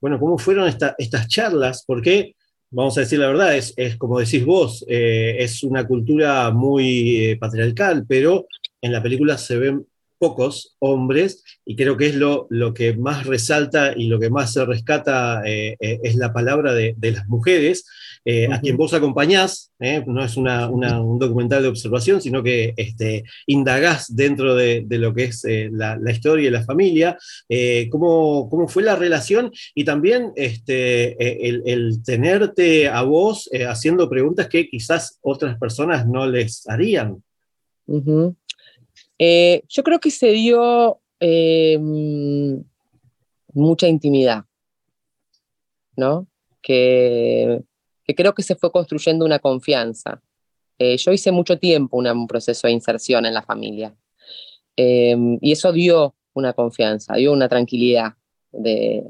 bueno, 0.00 0.18
¿cómo 0.18 0.38
fueron 0.38 0.68
estas 0.68 1.28
charlas? 1.28 1.84
Porque, 1.86 2.34
vamos 2.70 2.96
a 2.96 3.00
decir 3.00 3.18
la 3.18 3.28
verdad, 3.28 3.56
es, 3.56 3.72
es 3.76 3.96
como 3.96 4.18
decís 4.18 4.44
vos, 4.44 4.84
es 4.88 5.62
una 5.62 5.86
cultura 5.86 6.50
muy 6.50 7.36
patriarcal, 7.40 8.04
pero 8.08 8.46
en 8.84 8.92
la 8.92 9.02
película 9.02 9.38
se 9.38 9.56
ven 9.56 9.86
pocos 10.18 10.76
hombres 10.78 11.42
y 11.64 11.76
creo 11.76 11.96
que 11.96 12.06
es 12.06 12.14
lo, 12.14 12.46
lo 12.50 12.72
que 12.72 12.96
más 12.96 13.26
resalta 13.26 13.92
y 13.96 14.06
lo 14.06 14.18
que 14.18 14.30
más 14.30 14.52
se 14.52 14.64
rescata 14.64 15.42
es 15.44 16.14
la 16.16 16.32
palabra 16.32 16.72
de, 16.72 16.94
de 16.96 17.12
las 17.12 17.26
mujeres 17.26 17.84
eh, 18.26 18.48
a 18.50 18.58
quien 18.58 18.78
vos 18.78 18.94
acompañás, 18.94 19.70
eh, 19.78 20.02
no 20.06 20.24
es 20.24 20.34
un 20.38 21.18
documental 21.18 21.62
de 21.62 21.68
observación, 21.68 22.22
sino 22.22 22.42
que 22.42 22.72
este, 22.78 23.24
indagás 23.46 24.16
dentro 24.16 24.54
de, 24.54 24.86
lo 24.88 25.12
que 25.12 25.24
es 25.24 25.44
eh, 25.44 25.68
la, 25.70 25.98
historia 26.10 26.48
y 26.48 26.50
la 26.50 26.64
familia, 26.64 27.18
cómo, 27.90 28.48
cómo, 28.48 28.66
fue 28.66 28.82
la 28.82 28.96
relación 28.96 29.52
y 29.74 29.84
también 29.84 30.32
este, 30.36 31.16
el, 31.48 32.02
tenerte 32.02 32.88
a 32.88 33.02
vos 33.02 33.50
haciendo 33.68 34.08
preguntas 34.08 34.48
que 34.48 34.68
quizás 34.68 35.18
otras 35.20 35.58
personas 35.58 36.06
no 36.06 36.26
les 36.26 36.66
harían. 36.68 37.22
Yo 39.18 39.82
creo 39.82 40.00
que 40.00 40.10
se 40.10 40.32
dio 40.32 41.00
mucha 43.52 43.88
intimidad, 43.88 44.44
¿no? 45.96 46.26
Que 46.60 47.64
que 48.04 48.14
creo 48.14 48.34
que 48.34 48.42
se 48.42 48.54
fue 48.54 48.70
construyendo 48.70 49.24
una 49.24 49.38
confianza. 49.38 50.22
Eh, 50.78 50.96
yo 50.98 51.12
hice 51.12 51.32
mucho 51.32 51.58
tiempo 51.58 51.98
un 51.98 52.26
proceso 52.26 52.66
de 52.66 52.72
inserción 52.72 53.26
en 53.26 53.34
la 53.34 53.42
familia 53.42 53.94
em, 54.76 55.38
y 55.40 55.52
eso 55.52 55.72
dio 55.72 56.16
una 56.34 56.52
confianza, 56.52 57.14
dio 57.14 57.32
una 57.32 57.48
tranquilidad 57.48 58.14
de, 58.50 59.04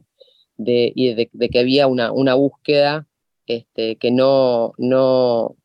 de, 0.56 1.28
de, 1.32 1.48
que 1.48 1.58
había 1.58 1.86
una, 1.86 2.12
una 2.12 2.34
búsqueda 2.34 3.06
este, 3.46 3.96
que 3.96 4.10
no, 4.10 4.74
no, 4.76 5.56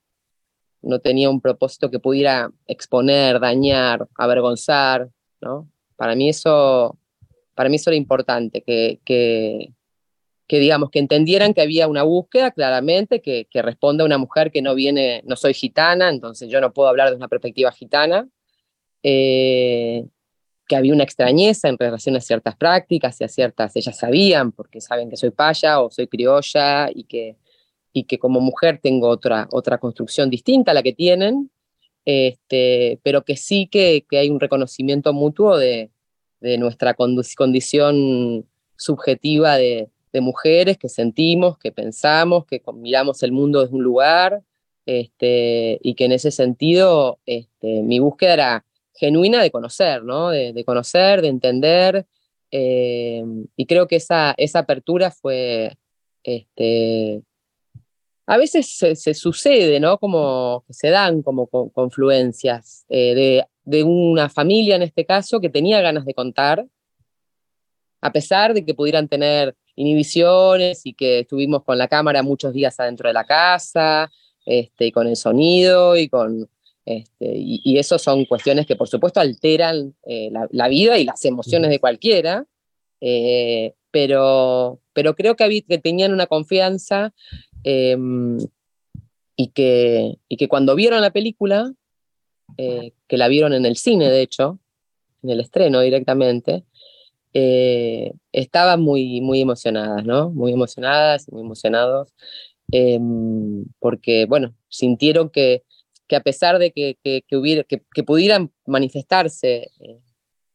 no 0.82 1.00
tenía 1.00 1.30
un 1.30 1.42
propósito 1.42 1.90
que 1.90 2.00
pudiera 2.00 2.52
exponer, 2.68 3.40
dañar, 3.40 4.08
avergonzar. 4.16 5.10
¿no? 5.42 5.70
Para, 5.96 6.16
mí 6.16 6.30
eso, 6.30 6.98
para 7.56 7.70
mí 7.70 7.76
eso 7.76 7.90
era 7.90 7.98
importante, 7.98 8.62
que, 8.62 9.00
que, 9.04 9.74
que 10.48 10.60
digamos, 10.60 10.90
que 10.90 11.00
entendieran 11.00 11.54
que 11.54 11.62
había 11.62 11.88
una 11.88 12.04
búsqueda 12.04 12.52
claramente, 12.52 13.22
que, 13.22 13.48
que 13.50 13.62
responde 13.62 14.04
a 14.04 14.06
una 14.06 14.18
mujer 14.18 14.52
que 14.52 14.62
no 14.62 14.76
viene, 14.76 15.22
no 15.26 15.36
soy 15.36 15.54
gitana, 15.54 16.10
entonces 16.10 16.50
yo 16.50 16.62
no 16.62 16.74
puedo 16.74 16.90
hablar 16.90 17.10
de 17.10 17.16
una 17.16 17.28
perspectiva 17.28 17.72
gitana, 17.72 18.28
eh, 19.04 20.06
que 20.68 20.76
había 20.76 20.94
una 20.94 21.04
extrañeza 21.04 21.68
en 21.68 21.78
relación 21.78 22.16
a 22.16 22.22
ciertas 22.22 22.56
prácticas 22.56 23.20
y 23.20 23.24
a 23.24 23.28
ciertas, 23.28 23.76
ellas 23.76 23.98
sabían, 23.98 24.52
porque 24.52 24.82
saben 24.82 25.10
que 25.10 25.18
soy 25.18 25.32
paya 25.32 25.82
o 25.82 25.90
soy 25.90 26.08
criolla 26.08 26.90
y 26.94 27.06
que, 27.06 27.38
y 27.94 28.04
que 28.04 28.20
como 28.20 28.40
mujer 28.42 28.80
tengo 28.82 29.10
otra, 29.10 29.48
otra 29.52 29.78
construcción 29.80 30.30
distinta 30.30 30.72
a 30.72 30.74
la 30.74 30.84
que 30.84 30.94
tienen, 30.94 31.52
este, 32.06 33.00
pero 33.04 33.24
que 33.24 33.38
sí 33.38 33.68
que, 33.68 34.06
que 34.10 34.18
hay 34.18 34.30
un 34.30 34.40
reconocimiento 34.40 35.14
mutuo 35.14 35.58
de, 35.58 35.92
de 36.42 36.58
nuestra 36.58 36.94
condición 36.94 38.46
subjetiva 38.76 39.58
de, 39.58 39.90
mujeres 40.22 40.78
que 40.78 40.90
sentimos, 40.90 41.60
que 41.60 41.72
pensamos, 41.72 42.46
que 42.46 42.62
miramos 42.74 43.22
el 43.24 43.32
mundo 43.32 43.62
desde 43.62 43.76
un 43.76 43.84
lugar, 43.84 44.42
este, 44.86 45.78
y 45.84 45.94
que 45.94 46.06
en 46.06 46.14
ese 46.14 46.32
sentido 46.32 47.20
este, 47.28 47.84
mi 47.84 48.00
búsqueda 48.00 48.34
era 48.34 48.66
genuina 48.96 49.42
de 49.42 49.52
conocer, 49.52 50.04
¿no? 50.04 50.30
de, 50.30 50.64
conocer, 50.66 51.22
de 51.22 51.28
entender, 51.28 52.08
eh, 52.52 53.24
y 53.56 53.66
creo 53.68 53.88
que 53.88 53.98
esa, 53.98 54.34
esa 54.38 54.60
apertura 54.60 55.12
fue, 55.12 55.78
este, 56.24 57.22
a 58.30 58.38
veces 58.38 58.78
se, 58.78 59.14
sucede, 59.16 59.80
¿no? 59.80 59.98
Como 59.98 60.64
se 60.70 60.92
dan 60.92 61.24
como 61.24 61.48
confluencias 61.48 62.86
eh, 62.88 63.16
de, 63.16 63.46
de 63.64 63.84
una 63.84 64.30
familia 64.30 64.76
en 64.76 64.84
este 64.84 65.04
caso 65.04 65.42
que 65.42 65.50
tenía 65.50 65.82
ganas 65.82 66.06
de 66.06 66.14
contar, 66.14 66.64
a 68.02 68.12
pesar 68.12 68.54
de 68.54 68.64
que 68.64 68.76
pudieran 68.76 69.08
tener 69.08 69.56
inhibiciones 69.76 70.86
y 70.86 70.94
que 70.94 71.22
estuvimos 71.22 71.64
con 71.64 71.80
la 71.80 71.88
cámara 71.88 72.22
muchos 72.22 72.54
días 72.54 72.80
adentro 72.80 73.10
de 73.10 73.16
la 73.16 73.24
casa, 73.24 74.12
este, 74.46 74.86
y 74.86 74.92
con 74.92 75.08
el 75.08 75.16
sonido 75.16 75.98
y 75.98 76.08
con... 76.08 76.48
Este, 76.86 77.34
y, 77.36 77.80
eso 77.80 77.98
son 77.98 78.26
cuestiones 78.26 78.68
que 78.68 78.76
por 78.76 78.88
supuesto 78.88 79.20
alteran 79.20 79.96
eh, 80.06 80.30
la, 80.52 80.68
vida 80.68 81.00
y 81.00 81.04
las 81.04 81.26
emociones 81.26 81.72
de 81.72 81.80
cualquiera, 81.80 82.46
eh, 83.02 83.74
pero, 83.90 84.82
pero 84.94 85.16
creo 85.16 85.36
que, 85.36 85.64
que 85.68 85.78
tenían 85.80 86.14
una 86.14 86.28
confianza 86.28 87.14
em, 87.64 88.38
y, 89.36 89.48
que, 89.50 90.18
y 90.28 90.38
que 90.38 90.48
cuando 90.48 90.76
vieron 90.76 91.02
la 91.02 91.12
película, 91.12 91.74
eh, 92.58 92.94
que 93.08 93.18
la 93.18 93.28
vieron 93.28 93.54
en 93.54 93.66
el 93.66 93.78
cine 93.78 94.10
de 94.10 94.22
hecho, 94.22 94.60
en 95.24 95.30
el 95.32 95.40
estreno 95.40 95.82
directamente, 95.82 96.64
eh, 97.34 98.14
estaban 98.32 98.82
muy, 98.82 99.22
muy 99.22 99.42
emocionadas, 99.42 100.04
¿no? 100.06 100.30
Muy 100.32 100.52
emocionadas 100.54 101.28
y 101.28 101.32
muy 101.32 101.42
emocionados, 101.42 102.14
em, 102.72 103.66
porque, 103.80 104.26
bueno, 104.26 104.56
sintieron 104.68 105.30
que, 105.30 105.64
que 106.08 106.16
a 106.16 106.22
pesar 106.22 106.60
de 106.60 106.72
que, 106.72 106.98
que, 107.04 107.38
hubiera, 107.38 107.64
que, 107.64 108.04
pudieran 108.04 108.52
manifestarse 108.66 109.70
eh, 109.80 110.00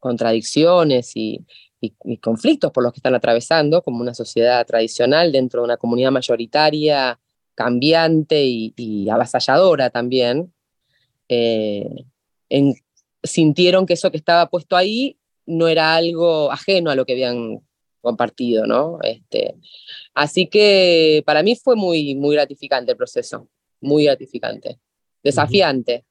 contradicciones 0.01 1.17
y, 1.17 1.45
y, 1.85 2.17
conflictos 2.19 2.71
por 2.73 2.83
los 2.83 2.93
que 2.93 2.99
están 2.99 3.15
atravesando, 3.15 3.83
como 3.83 4.01
una 4.01 4.15
sociedad 4.15 4.65
tradicional 4.67 5.33
dentro 5.33 5.61
de 5.61 5.65
una 5.67 5.77
comunidad 5.77 6.11
mayoritaria, 6.11 7.19
cambiante 7.55 8.45
y, 8.45 9.09
avasalladora 9.09 9.91
también, 9.91 10.53
eh, 11.29 12.05
en, 12.49 12.75
sintieron 13.23 13.87
que 13.87 13.95
eso 13.95 14.11
que 14.11 14.17
estaba 14.17 14.49
puesto 14.49 14.77
ahí 14.77 15.19
no 15.47 15.69
era 15.69 15.95
algo 15.95 16.51
ajeno 16.53 16.91
a 16.91 16.95
lo 16.95 17.05
que 17.05 17.13
habían 17.13 17.61
compartido, 18.01 18.67
¿no? 18.67 18.99
Este, 19.03 19.57
así 20.15 20.47
que 20.47 21.23
para 21.27 21.43
mí 21.43 21.57
fue 21.57 21.75
muy, 21.75 22.15
muy 22.15 22.37
gratificante 22.37 22.93
el 22.93 22.99
proceso, 22.99 23.49
muy 23.81 24.05
gratificante, 24.05 24.79
desafiante. 25.23 26.05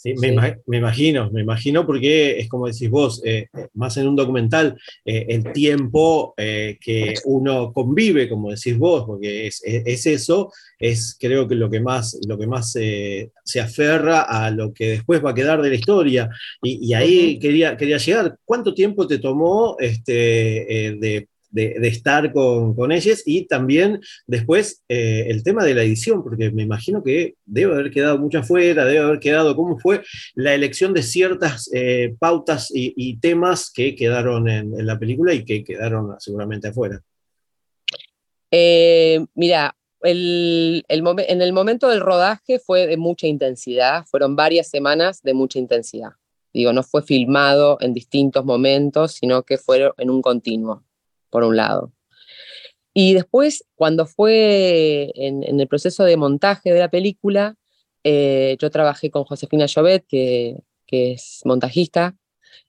Sí, 0.00 0.14
Me, 0.14 0.28
imagino, 0.78 1.28
me 1.32 1.40
imagino 1.40 1.84
porque 1.84 2.38
es 2.38 2.48
como 2.48 2.68
decís 2.68 2.88
vos, 2.88 3.20
eh, 3.24 3.48
eh, 3.52 3.66
más 3.74 3.96
en 3.96 4.06
un 4.06 4.14
documental, 4.14 4.78
eh, 5.04 5.26
el 5.28 5.52
tiempo 5.52 6.34
que 6.36 7.14
uno 7.24 7.72
convive, 7.72 8.28
como 8.28 8.50
decís 8.50 8.78
vos, 8.78 9.04
porque 9.04 9.48
es, 9.48 9.60
eso, 10.06 10.52
es 10.78 11.16
creo 11.18 11.48
que 11.48 11.56
lo 11.56 11.68
que 11.68 11.80
más, 11.80 12.16
lo 12.28 12.38
que 12.38 12.46
más 12.46 12.70
se 12.70 13.60
aferra 13.60 14.20
a 14.20 14.52
lo 14.52 14.72
que 14.72 14.90
después 14.90 15.24
va 15.24 15.30
a 15.30 15.34
quedar 15.34 15.60
de 15.60 15.70
la 15.70 15.74
historia. 15.74 16.30
Y, 16.62 16.94
ahí 16.94 17.40
quería, 17.40 17.76
quería 17.76 17.96
llegar. 17.96 18.38
¿Cuánto 18.44 18.74
tiempo 18.74 19.04
te 19.04 19.18
tomó 19.18 19.76
este, 19.80 20.96
de 21.00 21.28
de, 21.50 21.88
estar 21.88 22.32
con, 22.32 22.74
con, 22.74 22.92
ellas 22.92 23.22
y 23.24 23.46
también 23.46 24.00
después 24.26 24.82
eh, 24.88 25.26
el 25.28 25.42
tema 25.42 25.64
de 25.64 25.74
la 25.74 25.82
edición, 25.82 26.22
porque 26.22 26.50
me 26.50 26.62
imagino 26.62 27.02
que 27.02 27.34
debe 27.44 27.74
haber 27.74 27.90
quedado 27.90 28.18
mucho 28.18 28.38
afuera, 28.38 28.84
debe 28.84 28.98
haber 28.98 29.20
quedado, 29.20 29.56
¿cómo 29.56 29.78
fue 29.78 30.02
la 30.34 30.54
elección 30.54 30.92
de 30.92 31.02
ciertas 31.02 31.70
eh, 31.72 32.14
pautas 32.18 32.70
y, 32.72 33.18
temas 33.20 33.70
que 33.72 33.96
quedaron 33.96 34.48
en, 34.48 34.86
la 34.86 34.98
película 34.98 35.32
y 35.32 35.44
que 35.44 35.64
quedaron 35.64 36.14
seguramente 36.18 36.68
afuera? 36.68 37.00
Eh, 38.50 39.24
mira, 39.34 39.74
el, 40.02 40.84
en 40.88 41.42
el 41.42 41.52
momento 41.52 41.88
del 41.88 42.00
rodaje 42.00 42.58
fue 42.58 42.86
de 42.86 42.96
mucha 42.96 43.26
intensidad, 43.26 44.04
fueron 44.06 44.36
varias 44.36 44.68
semanas 44.68 45.22
de 45.22 45.34
mucha 45.34 45.58
intensidad. 45.58 46.10
Digo, 46.52 46.72
no 46.72 46.82
fue 46.82 47.02
filmado 47.02 47.78
en 47.80 47.92
distintos 47.92 48.44
momentos, 48.44 49.12
sino 49.12 49.42
que 49.42 49.58
fue 49.58 49.90
en 49.98 50.10
un 50.10 50.22
continuo 50.22 50.84
por 51.30 51.44
un 51.44 51.56
lado. 51.56 51.92
Y 53.00 53.14
después, 53.14 53.64
cuando 53.76 54.06
fue 54.06 55.12
en, 55.14 55.44
el 55.44 55.68
proceso 55.68 56.02
de 56.02 56.16
montaje 56.16 56.72
de 56.72 56.80
la 56.80 56.90
película, 56.90 57.54
eh, 58.02 58.56
yo 58.58 58.70
trabajé 58.70 59.12
con 59.12 59.22
Josefina 59.22 59.66
Jovet, 59.72 60.04
que, 60.08 60.56
es 60.88 61.42
montajista. 61.44 62.16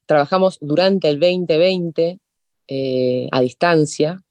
Trabajamos 0.06 0.58
durante 0.60 1.08
el 1.08 1.18
2020 1.18 2.20
eh, 2.68 3.28
a 3.32 3.40
distancia, 3.40 4.22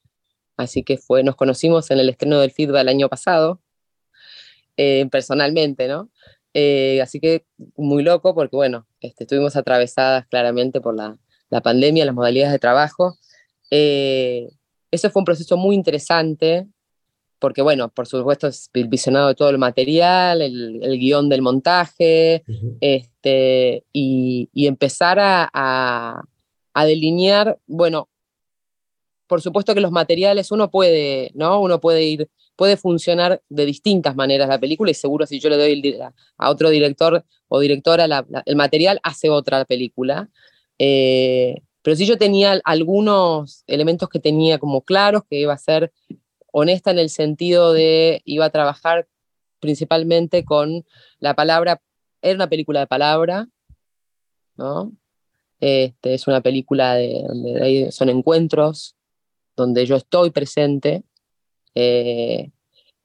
así 0.55 0.83
que 0.83 0.97
fue, 0.97 1.21
nos 1.21 1.35
conocimos 1.35 1.91
en 1.91 1.99
el 1.99 2.07
estreno 2.07 2.39
del 2.39 2.51
feedback 2.51 2.83
el 2.83 2.87
año 2.87 3.09
pasado, 3.09 3.61
eh, 4.77 5.05
personalmente, 5.11 5.89
¿no? 5.89 6.09
así 7.01 7.19
que 7.19 7.45
muy 7.75 8.03
loco 8.03 8.33
porque, 8.33 8.55
bueno, 8.55 8.87
este, 9.01 9.25
estuvimos 9.25 9.57
atravesadas 9.57 10.27
claramente 10.27 10.79
por 10.79 10.95
la 10.95 11.61
pandemia, 11.61 12.05
las 12.05 12.15
modalidades 12.15 12.53
de 12.53 12.59
trabajo. 12.59 13.17
Eh, 13.71 14.49
eso 14.91 15.09
fue 15.09 15.21
un 15.21 15.25
proceso 15.25 15.57
muy 15.57 15.75
interesante, 15.75 16.67
porque 17.39 17.61
bueno, 17.61 17.89
por 17.89 18.07
supuesto 18.07 18.47
es 18.47 18.69
el 18.73 18.87
visionado 18.87 19.29
de 19.29 19.35
todo 19.35 19.49
el 19.49 19.57
material, 19.57 20.41
el, 20.41 20.99
guion 20.99 21.29
del 21.29 21.41
montaje, 21.41 22.43
este, 22.81 23.85
y, 23.93 24.49
empezar 24.53 25.17
a, 25.19 26.21
delinear, 26.75 27.59
bueno, 27.67 28.09
por 29.27 29.41
supuesto 29.41 29.75
que 29.75 29.81
los 29.81 29.91
materiales 29.91 30.49
uno 30.51 30.71
puede, 30.71 31.31
¿no? 31.35 31.59
Uno 31.61 31.79
puede 31.79 32.03
ir, 32.03 32.29
puede 32.55 32.77
funcionar 32.77 33.41
de 33.49 33.65
distintas 33.65 34.15
maneras 34.15 34.49
la 34.49 34.59
película 34.59 34.89
y 34.89 34.93
seguro 34.95 35.25
si 35.25 35.39
yo 35.39 35.49
le 35.49 35.57
doy 35.57 35.99
a 36.37 36.49
otro 36.49 36.69
director 36.69 37.23
o 37.47 37.59
directora 37.59 38.05
el 38.45 38.55
material, 38.55 38.99
hace 39.03 39.29
otra 39.29 39.65
película. 39.65 40.29
Eh, 40.79 41.61
pero 41.81 41.95
sí 41.95 42.05
yo 42.05 42.17
tenía 42.17 42.59
algunos 42.63 43.63
elementos 43.67 44.09
que 44.09 44.19
tenía 44.19 44.59
como 44.59 44.81
claros, 44.81 45.23
que 45.29 45.39
iba 45.39 45.53
a 45.53 45.57
ser 45.57 45.91
honesta 46.51 46.91
en 46.91 46.99
el 46.99 47.09
sentido 47.09 47.73
de, 47.73 48.21
iba 48.25 48.45
a 48.45 48.49
trabajar 48.49 49.07
principalmente 49.59 50.43
con 50.45 50.85
la 51.19 51.35
palabra, 51.35 51.81
era 52.21 52.35
una 52.35 52.49
película 52.49 52.81
de 52.81 52.87
palabra, 52.87 53.47
¿no? 54.57 54.91
Este, 55.59 56.13
es 56.13 56.27
una 56.27 56.41
película 56.41 56.95
de, 56.95 57.23
donde 57.27 57.91
son 57.91 58.09
encuentros, 58.09 58.95
donde 59.55 59.85
yo 59.85 59.97
estoy 59.97 60.31
presente. 60.31 61.03
Eh, 61.75 62.51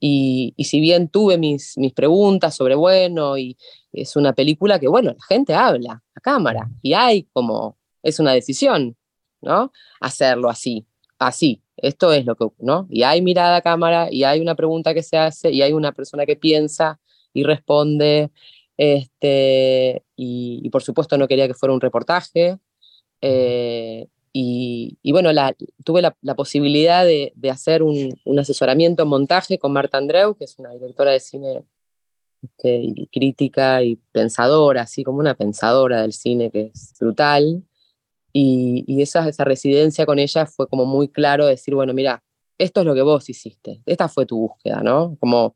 y, 0.01 0.55
y, 0.57 0.65
si 0.65 0.81
bien 0.81 1.09
tuve 1.09 1.39
mis, 1.39 1.77
mis 1.79 1.93
preguntas 1.93 2.55
sobre, 2.55 2.75
bueno, 2.75 3.39
y 3.39 3.57
es 3.93 4.17
una 4.17 4.33
película 4.33 4.79
que, 4.79 4.89
bueno, 4.89 5.13
la 5.13 5.25
gente 5.27 5.55
habla 5.55 6.03
a 6.15 6.21
cámara 6.21 6.71
y 6.83 6.93
hay 6.93 7.25
como 7.33 7.79
es 8.05 8.21
una 8.21 8.33
decisión, 8.33 8.97
¿no? 9.41 9.73
Hacerlo 10.01 10.49
así, 10.49 10.87
así. 11.19 11.61
Esto 11.77 12.13
es 12.13 12.25
lo 12.25 12.37
que, 12.37 12.47
¿no? 12.59 12.87
Y 12.89 13.03
hay 13.03 13.21
mirada 13.21 13.57
a 13.57 13.63
cámara, 13.63 14.09
y 14.11 14.23
hay 14.23 14.41
una 14.41 14.55
pregunta 14.55 14.95
que 14.95 15.03
se 15.03 15.17
hace, 15.17 15.51
y 15.51 15.63
hay 15.63 15.73
una 15.73 15.91
persona 15.93 16.25
que 16.25 16.37
piensa 16.37 17.01
y 17.33 17.43
responde. 17.43 18.31
Este, 18.77 20.05
y, 20.17 20.69
por 20.71 20.83
supuesto 20.83 21.17
no 21.19 21.29
quería 21.29 21.49
que 21.49 21.55
fuera 21.55 21.75
un 21.75 21.81
reportaje. 21.81 22.59
Eh, 23.21 24.07
y, 24.37 25.13
bueno, 25.13 25.31
tuve 25.85 26.03
la, 26.03 26.35
posibilidad 26.35 27.05
de, 27.05 27.33
hacer 27.51 27.83
un, 27.83 28.19
asesoramiento 28.39 29.05
en 29.05 29.09
montaje 29.09 29.59
con 29.59 29.73
Marta 29.73 29.99
Andreu, 29.99 30.35
que 30.35 30.45
es 30.45 30.59
una 30.59 30.71
directora 30.71 31.13
de 31.13 31.21
cine 31.21 31.63
este, 32.43 33.09
crítica 33.13 33.83
y 33.83 33.97
pensadora, 34.13 34.83
así 34.83 35.05
como 35.05 35.19
una 35.21 35.35
pensadora 35.35 36.03
del 36.03 36.13
cine 36.13 36.51
que 36.51 36.73
es 36.75 36.95
brutal. 36.99 37.63
Y, 38.37 39.01
esa, 39.01 39.29
esa 39.29 39.45
residencia 39.45 40.07
con 40.07 40.19
ella 40.19 40.45
fue 40.47 40.67
como 40.69 40.85
muy 40.87 41.09
claro 41.09 41.47
decir, 41.47 41.75
bueno, 41.75 41.95
mira, 41.95 42.25
esto 42.59 42.81
es 42.81 42.87
lo 42.87 42.95
que 42.95 43.03
vos 43.03 43.31
hiciste, 43.31 43.81
esta 43.87 44.09
fue 44.09 44.27
tu 44.27 44.39
búsqueda, 44.39 44.81
¿no? 44.81 45.17
Como 45.21 45.55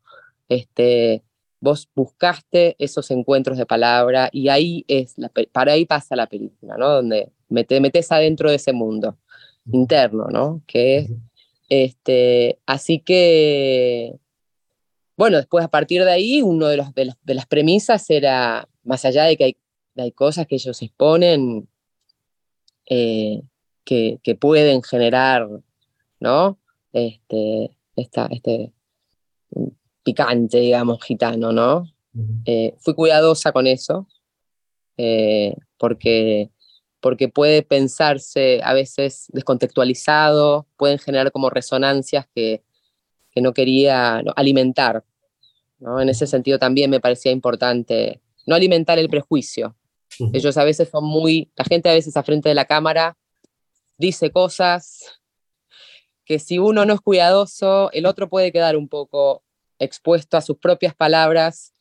este, 0.48 1.24
vos 1.60 1.88
buscaste 1.94 2.76
esos 2.78 3.10
encuentros 3.10 3.58
de 3.58 3.66
palabra 3.66 4.28
y 4.32 4.48
ahí 4.48 4.84
es, 4.86 5.14
la, 5.18 5.30
para 5.52 5.72
ahí 5.72 5.86
pasa 5.86 6.14
la 6.14 6.28
película, 6.28 6.76
¿no? 6.78 6.88
Donde 6.88 7.32
te 7.66 7.80
metes 7.80 8.12
adentro 8.12 8.48
de 8.48 8.56
ese 8.56 8.72
mundo 8.72 9.18
interno, 9.66 10.26
¿no? 10.30 10.62
Que 10.66 11.08
este, 11.68 12.60
así 12.66 13.00
que, 13.00 14.18
bueno, 15.16 15.36
después 15.36 15.64
a 15.64 15.68
partir 15.68 16.04
de 16.04 16.12
ahí, 16.12 16.42
uno 16.42 16.68
de, 16.68 16.76
los, 16.76 16.94
de, 16.94 17.34
las, 17.34 17.46
premisas 17.46 18.08
era, 18.10 18.68
más 18.84 19.04
allá 19.04 19.24
de 19.24 19.36
que 19.36 19.44
hay, 19.44 19.56
hay 19.96 20.12
cosas 20.12 20.46
que 20.46 20.54
ellos 20.54 20.80
exponen, 20.80 21.68
eh, 22.88 23.42
que, 23.84 24.38
pueden 24.40 24.82
generar, 24.82 25.48
¿no? 26.20 26.58
Este, 26.92 27.70
este 27.96 28.72
picante, 30.02 30.60
digamos, 30.60 31.02
gitano, 31.02 31.52
¿no? 31.52 31.86
Eh, 32.44 32.74
fui 32.78 32.94
cuidadosa 32.94 33.52
con 33.52 33.66
eso, 33.66 34.08
eh, 34.96 35.54
porque, 35.76 36.50
porque 37.00 37.28
puede 37.28 37.62
pensarse 37.62 38.60
a 38.64 38.74
veces 38.74 39.26
descontextualizado, 39.32 40.66
pueden 40.76 40.98
generar 40.98 41.30
como 41.30 41.50
resonancias 41.50 42.26
que, 42.34 42.62
no 43.40 43.52
quería 43.52 44.16
alimentar. 44.34 45.04
¿no? 45.78 46.00
En 46.00 46.08
ese 46.08 46.26
sentido 46.26 46.58
también 46.58 46.90
me 46.90 46.98
parecía 46.98 47.30
importante 47.30 48.20
no 48.46 48.56
alimentar 48.56 48.98
el 48.98 49.08
prejuicio, 49.08 49.76
ellos 50.32 50.56
a 50.56 50.64
veces 50.64 50.88
son 50.90 51.04
muy, 51.04 51.50
la 51.56 51.64
gente 51.64 51.88
a 51.88 51.94
veces 51.94 52.16
a 52.16 52.22
frente 52.22 52.48
de 52.48 52.54
la 52.54 52.64
cámara 52.64 53.16
dice 53.98 54.30
cosas 54.30 55.20
que 56.24 56.38
si 56.38 56.58
uno 56.58 56.84
no 56.84 56.94
es 56.94 57.00
cuidadoso, 57.00 57.90
el 57.92 58.06
otro 58.06 58.28
puede 58.28 58.52
quedar 58.52 58.76
un 58.76 58.88
poco 58.88 59.42
expuesto 59.78 60.36
a 60.36 60.42
sus 60.42 60.58
propias 60.58 60.94
palabras, 60.94 61.72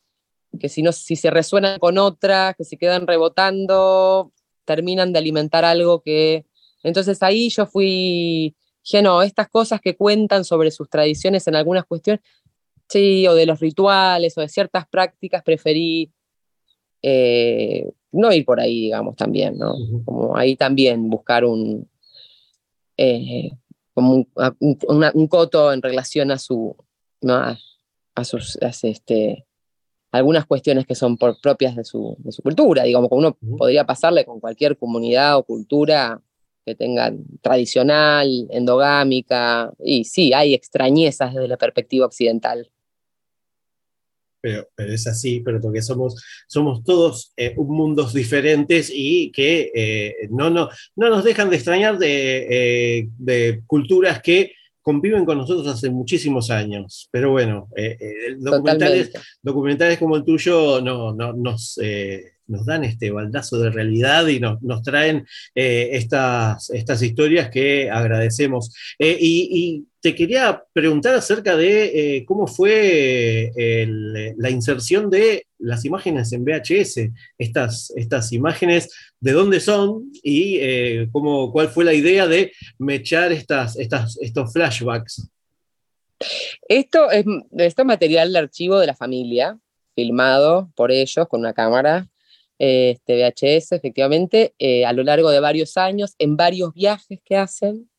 que 0.60 0.70
si, 0.70 0.82
no, 0.82 0.92
si 0.94 1.16
se 1.16 1.30
resuenan 1.30 1.80
con 1.80 1.98
otras, 1.98 2.56
que 2.56 2.64
se 2.64 2.78
quedan 2.78 3.08
rebotando, 3.08 4.32
terminan 4.66 5.12
de 5.14 5.20
alimentar 5.20 5.66
algo 5.66 6.02
que... 6.02 6.46
Entonces 6.84 7.22
ahí 7.24 7.50
yo 7.50 7.66
fui, 7.66 8.56
dije, 8.84 9.02
no, 9.02 9.22
estas 9.22 9.50
cosas 9.50 9.82
que 9.82 9.98
cuentan 9.98 10.46
sobre 10.46 10.72
sus 10.72 10.90
tradiciones 10.90 11.46
en 11.48 11.56
algunas 11.56 11.86
cuestiones, 11.86 12.22
sí, 12.88 13.28
o 13.28 13.36
de 13.36 13.46
los 13.46 13.60
rituales 13.60 14.38
o 14.38 14.42
de 14.42 14.48
ciertas 14.48 14.88
prácticas, 14.88 15.44
preferí 15.44 16.14
eh, 17.02 17.92
no 18.12 18.32
ir 18.32 18.46
por 18.46 18.60
ahí, 18.60 18.82
digamos, 18.82 19.16
también, 19.16 19.58
¿no? 19.58 19.76
Como 20.06 20.36
ahí 20.36 20.56
también 20.56 21.10
buscar 21.10 21.46
un, 21.46 21.90
eh, 22.98 23.52
como 23.94 24.26
un, 24.60 25.28
coto 25.28 25.74
en 25.74 25.82
relación 25.82 26.32
a 26.32 26.38
su, 26.38 26.76
a, 27.24 28.24
sus, 28.24 28.58
este, 28.62 29.46
algunas 30.12 30.46
cuestiones 30.46 30.86
que 30.86 30.96
son 30.96 31.18
por, 31.18 31.40
propias 31.42 31.76
de 31.76 31.84
su, 31.84 32.16
de 32.20 32.32
su 32.32 32.42
cultura, 32.42 32.84
digamos, 32.84 33.10
como 33.10 33.20
uno 33.20 33.38
podría 33.58 33.86
pasarle 33.86 34.26
con 34.26 34.40
cualquier 34.40 34.78
comunidad 34.78 35.38
o 35.38 35.44
cultura 35.44 36.22
que 36.66 36.76
tenga 36.76 37.14
tradicional, 37.42 38.48
endogámica, 38.50 39.72
y 39.80 40.04
sí, 40.04 40.34
hay 40.34 40.54
extrañezas 40.54 41.34
desde 41.34 41.48
la 41.48 41.58
perspectiva 41.58 42.06
occidental 42.06 42.70
pero, 44.76 44.94
es 44.94 45.08
así, 45.08 45.42
pero 45.42 45.60
porque 45.62 45.82
somos, 45.82 46.24
somos 46.48 46.84
todos 46.84 47.34
eh, 47.38 47.54
mundos 47.58 48.14
diferentes 48.14 48.92
y 48.94 49.32
que 49.32 49.72
eh, 49.74 50.16
no, 50.30 50.50
no, 50.50 50.70
no 50.96 51.10
nos 51.10 51.24
dejan 51.24 51.50
de 51.50 51.56
extrañar 51.56 51.98
de, 51.98 52.48
eh, 52.50 53.10
de, 53.18 53.62
culturas 53.66 54.22
que 54.22 54.54
conviven 54.82 55.26
con 55.26 55.38
nosotros 55.38 55.68
hace 55.68 55.90
muchísimos 55.90 56.50
años. 56.50 57.10
Pero 57.12 57.32
bueno, 57.32 57.68
documentales, 58.40 59.12
documentales, 59.42 60.00
como 60.00 60.16
el 60.16 60.24
tuyo 60.24 60.80
no, 60.82 61.14
no 61.14 61.34
nos 61.34 61.78
nos 62.48 62.66
dan 62.66 62.84
este 62.84 63.12
baldazo 63.12 63.60
de 63.60 63.70
realidad 63.70 64.28
y 64.28 64.40
nos, 64.40 64.82
traen 64.84 65.28
eh, 65.54 65.90
estas, 65.94 66.70
estas 66.70 67.02
historias 67.02 67.50
que 67.50 67.90
agradecemos. 67.90 68.74
Eh, 68.98 69.18
y, 69.20 69.86
te 70.00 70.14
quería 70.16 70.64
preguntar 70.72 71.16
acerca 71.16 71.58
de 71.58 72.18
eh, 72.18 72.26
cómo 72.26 72.48
fue 72.48 73.52
la 74.38 74.50
inserción 74.50 75.10
de 75.10 75.48
las 75.58 75.84
imágenes 75.84 76.32
en 76.32 76.46
VHS, 76.46 77.10
estas, 77.38 77.92
estas 77.94 78.32
imágenes, 78.32 78.90
de 79.20 79.32
dónde 79.34 79.60
son 79.60 80.10
y 80.24 81.08
cómo, 81.08 81.52
cuál 81.52 81.68
fue 81.70 81.84
la 81.84 81.94
idea 81.94 82.26
de 82.26 82.54
mechar 82.78 83.34
estas, 83.34 83.76
estas, 83.78 84.18
estos 84.22 84.54
flashbacks. 84.54 85.28
Esto 86.70 87.12
es, 87.12 87.26
esto 87.58 87.82
es 87.82 87.86
material 87.86 88.32
de 88.32 88.40
archivo 88.40 88.80
de 88.80 88.88
la 88.88 88.96
familia, 88.96 89.60
filmado 89.94 90.72
por 90.76 90.92
ellos 90.92 91.28
con 91.28 91.42
una 91.42 91.54
cámara 91.54 92.08
este, 92.60 93.16
VHS, 93.16 93.74
efectivamente, 93.74 94.54
eh, 94.60 94.86
a 94.86 94.94
lo 94.94 95.04
largo 95.04 95.30
de 95.30 95.40
varios 95.40 95.78
años, 95.78 96.16
en 96.20 96.38
varios 96.38 96.74
viajes 96.74 97.20
que 97.24 97.36
hacen, 97.36 97.90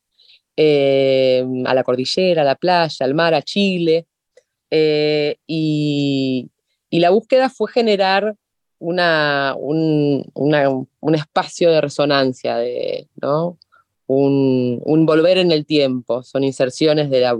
eh, 0.56 1.44
a 1.66 1.74
la 1.74 1.84
cordillera, 1.84 2.42
a 2.42 2.44
la 2.44 2.56
playa, 2.56 3.06
al 3.06 3.14
mar, 3.14 3.34
a 3.34 3.42
Chile, 3.42 4.06
eh, 4.70 5.36
y, 5.46 6.50
la 6.90 7.10
búsqueda 7.10 7.50
fue 7.50 7.70
generar 7.70 8.34
un, 8.78 8.98
espacio 11.14 11.70
de 11.70 11.80
resonancia, 11.80 12.56
de, 12.56 13.08
¿no? 13.20 13.58
un, 14.06 14.80
un, 14.84 15.06
volver 15.06 15.38
en 15.38 15.52
el 15.52 15.66
tiempo, 15.66 16.22
son 16.22 16.44
inserciones 16.44 17.10
de 17.10 17.20
la, 17.20 17.38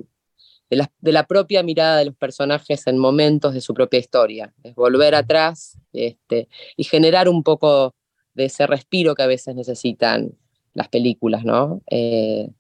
de 0.71 1.13
la, 1.13 1.27
propia 1.27 1.63
mirada 1.63 1.99
de 1.99 2.07
los 2.07 2.17
personajes 2.17 2.87
en 2.87 2.99
momentos 2.99 3.55
de 3.55 3.61
su 3.61 3.73
propia 3.75 3.99
historia. 3.99 4.53
Es 4.63 4.75
volver 4.75 5.15
atrás 5.15 5.79
este, 5.93 6.49
y 6.77 6.85
generar 6.85 7.29
un 7.29 7.43
poco 7.43 7.95
de 8.35 8.47
ese 8.47 8.67
respiro 8.67 9.15
que 9.15 9.23
a 9.23 9.27
veces 9.27 9.55
necesitan 9.55 10.37
las 10.75 10.89
películas, 10.89 11.45
¿no? 11.45 11.83
Eh, 11.91 12.51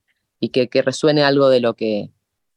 y 0.40 0.48
que, 0.48 0.68
resuene 0.82 1.22
algo 1.22 1.48
de 1.48 1.60
lo 1.60 1.74
que, 1.74 2.10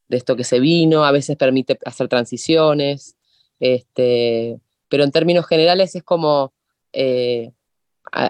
de 0.08 0.18
esto 0.18 0.36
que 0.36 0.44
se 0.44 0.60
vino, 0.60 1.04
a 1.04 1.12
veces 1.12 1.36
permite 1.36 1.78
hacer 1.86 2.08
transiciones, 2.08 3.18
este, 3.60 4.60
pero 4.88 5.04
en 5.04 5.12
términos 5.12 5.46
generales 5.46 5.96
es 5.96 6.04
como 6.04 6.54
eh, 6.94 7.52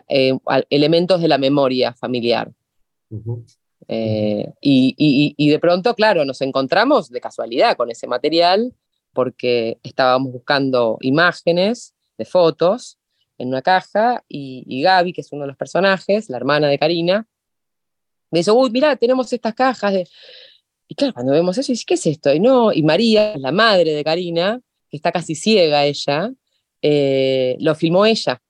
eh, 0.09 0.37
elementos 0.69 1.21
de 1.21 1.27
la 1.27 1.37
memoria 1.37 1.93
familiar. 1.93 2.51
Eh, 3.93 4.53
y, 4.61 5.49
de 5.49 5.59
pronto, 5.59 5.93
claro, 5.95 6.23
nos 6.23 6.39
encontramos 6.39 7.09
de 7.09 7.19
casualidad 7.19 7.75
con 7.75 7.91
ese 7.91 8.07
material 8.07 8.73
porque 9.11 9.79
estábamos 9.83 10.31
buscando 10.31 10.97
imágenes 11.01 11.93
de 12.17 12.23
fotos 12.23 12.97
en 13.37 13.49
una 13.49 13.61
caja 13.61 14.23
y, 14.29 14.81
Gaby, 14.81 15.11
que 15.11 15.19
es 15.19 15.31
uno 15.33 15.41
de 15.41 15.49
los 15.49 15.57
personajes, 15.57 16.29
la 16.29 16.37
hermana 16.37 16.69
de 16.69 16.79
Karina, 16.79 17.27
me 18.29 18.39
dice, 18.39 18.51
uy, 18.51 18.69
mira, 18.69 18.95
tenemos 18.95 19.33
estas 19.33 19.53
cajas. 19.53 19.91
De... 19.91 20.07
Y 20.87 20.95
claro, 20.95 21.13
cuando 21.13 21.33
vemos 21.33 21.57
eso, 21.57 21.73
dice, 21.73 21.83
¿qué 21.85 21.95
es 21.95 22.05
esto? 22.05 22.33
Y 22.33 22.39
no, 22.39 22.71
y 22.71 22.83
María, 22.83 23.35
la 23.37 23.51
madre 23.51 23.91
de 23.91 24.05
Karina, 24.05 24.61
que 24.89 24.95
está 24.95 25.11
casi 25.11 25.35
ciega 25.35 25.83
ella, 25.83 26.31
eh, 26.81 27.57
lo 27.59 27.75
filmó 27.75 28.05
ella. 28.05 28.41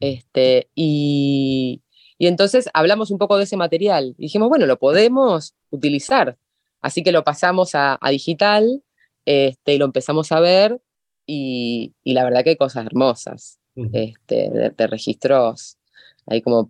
Este, 0.00 0.70
y, 0.74 1.82
y 2.20 2.26
entonces 2.26 2.68
hablamos 2.74 3.10
un 3.10 3.16
poco 3.16 3.38
de 3.38 3.44
ese 3.44 3.56
material 3.56 4.14
y 4.18 4.24
dijimos, 4.24 4.50
bueno, 4.50 4.66
lo 4.66 4.78
podemos 4.78 5.54
utilizar. 5.70 6.36
Así 6.82 7.02
que 7.02 7.12
lo 7.12 7.24
pasamos 7.24 7.70
a, 7.72 7.98
digital 8.10 8.82
este, 9.24 9.72
y 9.72 9.78
lo 9.78 9.86
empezamos 9.86 10.30
a 10.30 10.38
ver 10.38 10.82
y, 11.24 11.94
la 12.04 12.22
verdad 12.24 12.44
que 12.44 12.50
hay 12.50 12.56
cosas 12.56 12.84
hermosas 12.84 13.58
este, 13.94 14.50
de, 14.76 14.86
registros 14.86 15.78
ahí 16.26 16.42
como 16.42 16.68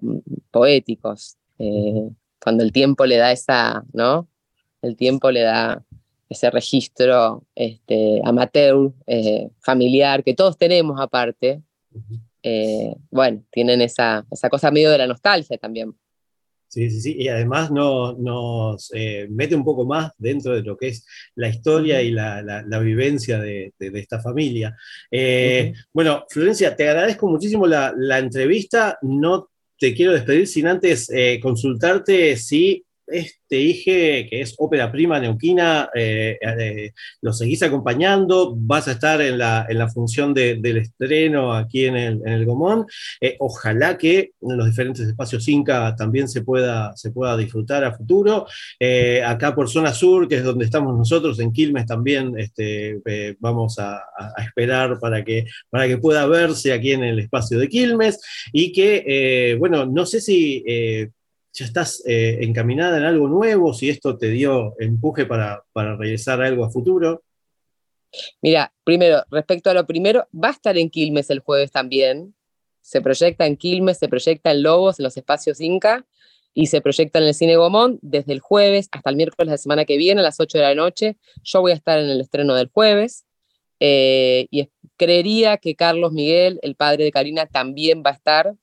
poéticos. 0.52 1.36
Eh, 1.58 2.10
cuando 2.40 2.62
el 2.62 2.70
tiempo 2.70 3.04
le 3.04 3.16
da 3.16 3.32
esa, 3.32 3.82
¿no? 3.92 4.28
El 4.82 4.94
tiempo 4.94 5.32
le 5.32 5.40
da 5.40 5.84
ese 6.28 6.48
registro 6.52 7.42
este, 7.56 8.20
amateur, 8.24 8.92
eh, 9.08 9.50
familiar, 9.58 10.22
que 10.22 10.34
todos 10.34 10.56
tenemos 10.56 11.00
aparte, 11.00 11.60
eh, 12.42 12.94
bueno, 13.10 13.44
tienen 13.50 13.80
esa, 13.80 14.26
esa 14.30 14.48
cosa 14.48 14.70
medio 14.70 14.90
de 14.90 14.98
la 14.98 15.06
nostalgia 15.06 15.58
también. 15.58 15.94
Sí, 16.68 16.88
sí, 16.88 17.00
sí, 17.00 17.16
y 17.18 17.26
además 17.26 17.72
no, 17.72 18.12
nos 18.12 18.92
eh, 18.94 19.26
mete 19.28 19.56
un 19.56 19.64
poco 19.64 19.84
más 19.84 20.12
dentro 20.18 20.54
de 20.54 20.62
lo 20.62 20.76
que 20.76 20.88
es 20.88 21.04
la 21.34 21.48
historia 21.48 22.00
y 22.00 22.12
la, 22.12 22.42
la, 22.42 22.78
vivencia 22.78 23.40
de, 23.40 23.72
de, 23.76 23.98
esta 23.98 24.20
familia. 24.20 24.76
Eh, 25.10 25.72
bueno, 25.92 26.24
Florencia, 26.28 26.76
te 26.76 26.88
agradezco 26.88 27.28
muchísimo 27.28 27.66
la, 27.66 27.92
la, 27.96 28.18
entrevista. 28.20 28.96
No 29.02 29.50
te 29.76 29.92
quiero 29.94 30.12
despedir 30.12 30.46
sin 30.46 30.68
antes 30.68 31.10
consultarte 31.42 32.36
si 32.36 32.84
este 33.10 33.56
dije 33.56 34.26
que 34.28 34.40
es 34.40 34.54
ópera 34.58 34.90
prima 34.90 35.18
neuquina, 35.18 35.90
eh, 35.94 36.38
eh, 36.40 36.92
lo 37.20 37.32
seguís 37.32 37.62
acompañando, 37.62 38.54
vas 38.56 38.88
a 38.88 38.92
estar 38.92 39.20
en 39.20 39.38
la, 39.38 39.66
en 39.68 39.78
la 39.78 39.88
función 39.88 40.32
del 40.34 40.76
estreno 40.76 41.52
aquí 41.52 41.86
en 41.86 41.96
el, 41.96 42.20
en 42.24 42.32
el 42.32 42.44
Gomón. 42.44 42.86
Eh, 43.20 43.36
ojalá 43.40 43.98
que 43.98 44.32
en 44.40 44.56
los 44.56 44.66
diferentes 44.66 45.06
espacios 45.06 45.48
Inca 45.48 45.94
también 45.96 46.28
se 46.28 46.42
pueda, 46.42 46.96
se 46.96 47.10
pueda 47.10 47.36
disfrutar 47.36 47.84
a 47.84 47.92
futuro. 47.92 48.46
acá 49.26 49.54
por 49.54 49.68
zona 49.68 49.92
sur, 49.92 50.28
que 50.28 50.36
es 50.36 50.44
donde 50.44 50.64
estamos 50.64 50.96
nosotros, 50.96 51.38
en 51.40 51.52
Quilmes 51.52 51.86
también 51.86 52.34
este, 52.38 53.00
vamos 53.38 53.78
a, 53.78 53.96
a, 53.96 54.42
esperar 54.44 54.98
para 55.00 55.24
que, 55.24 55.46
para 55.70 55.86
que 55.86 55.98
pueda 55.98 56.26
verse 56.26 56.72
aquí 56.72 56.92
en 56.92 57.04
el 57.04 57.18
espacio 57.18 57.58
de 57.58 57.68
Quilmes 57.68 58.20
y 58.52 58.72
que, 58.72 59.56
bueno, 59.58 59.86
no 59.86 60.06
sé 60.06 60.20
si 60.20 60.64
ya 61.52 61.64
estás 61.64 62.02
eh, 62.06 62.38
encaminada 62.42 62.98
en 62.98 63.04
algo 63.04 63.28
nuevo, 63.28 63.74
si 63.74 63.88
esto 63.88 64.16
te 64.16 64.28
dio 64.28 64.74
empuje 64.78 65.26
para, 65.26 65.64
para 65.72 65.96
regresar 65.96 66.42
a 66.42 66.46
algo 66.46 66.64
a 66.64 66.70
futuro. 66.70 67.22
Mira, 68.42 68.72
primero, 68.84 69.22
respecto 69.30 69.70
a 69.70 69.74
lo 69.74 69.86
primero, 69.86 70.26
va 70.32 70.48
a 70.48 70.52
estar 70.52 70.76
en 70.76 70.90
Quilmes 70.90 71.30
el 71.30 71.40
jueves 71.40 71.70
también. 71.70 72.34
Se 72.82 73.00
proyecta 73.00 73.46
en 73.46 73.56
Quilmes, 73.56 73.98
se 73.98 74.08
proyecta 74.08 74.50
en 74.50 74.62
Lobos, 74.62 74.98
en 74.98 75.04
los 75.04 75.16
espacios 75.16 75.60
Inca, 75.60 76.06
y 76.54 76.66
se 76.66 76.80
proyecta 76.80 77.18
en 77.18 77.26
el 77.26 77.34
Cine 77.34 77.56
Gomón 77.56 77.98
desde 78.02 78.32
el 78.32 78.40
jueves 78.40 78.88
hasta 78.90 79.10
el 79.10 79.16
miércoles 79.16 79.48
de 79.48 79.54
la 79.54 79.58
semana 79.58 79.84
que 79.84 79.96
viene 79.96 80.20
a 80.20 80.24
las 80.24 80.40
8 80.40 80.58
de 80.58 80.64
la 80.64 80.74
noche. 80.74 81.16
Yo 81.44 81.60
voy 81.60 81.72
a 81.72 81.76
estar 81.76 81.98
en 81.98 82.08
el 82.08 82.20
estreno 82.20 82.54
del 82.54 82.68
jueves. 82.68 83.24
Eh, 83.78 84.46
y 84.50 84.68
creería 84.96 85.56
que 85.56 85.74
Carlos 85.74 86.12
Miguel, 86.12 86.58
el 86.62 86.74
padre 86.74 87.04
de 87.04 87.12
Karina, 87.12 87.46
también 87.46 88.02
va 88.04 88.10
a 88.10 88.14
estar 88.14 88.54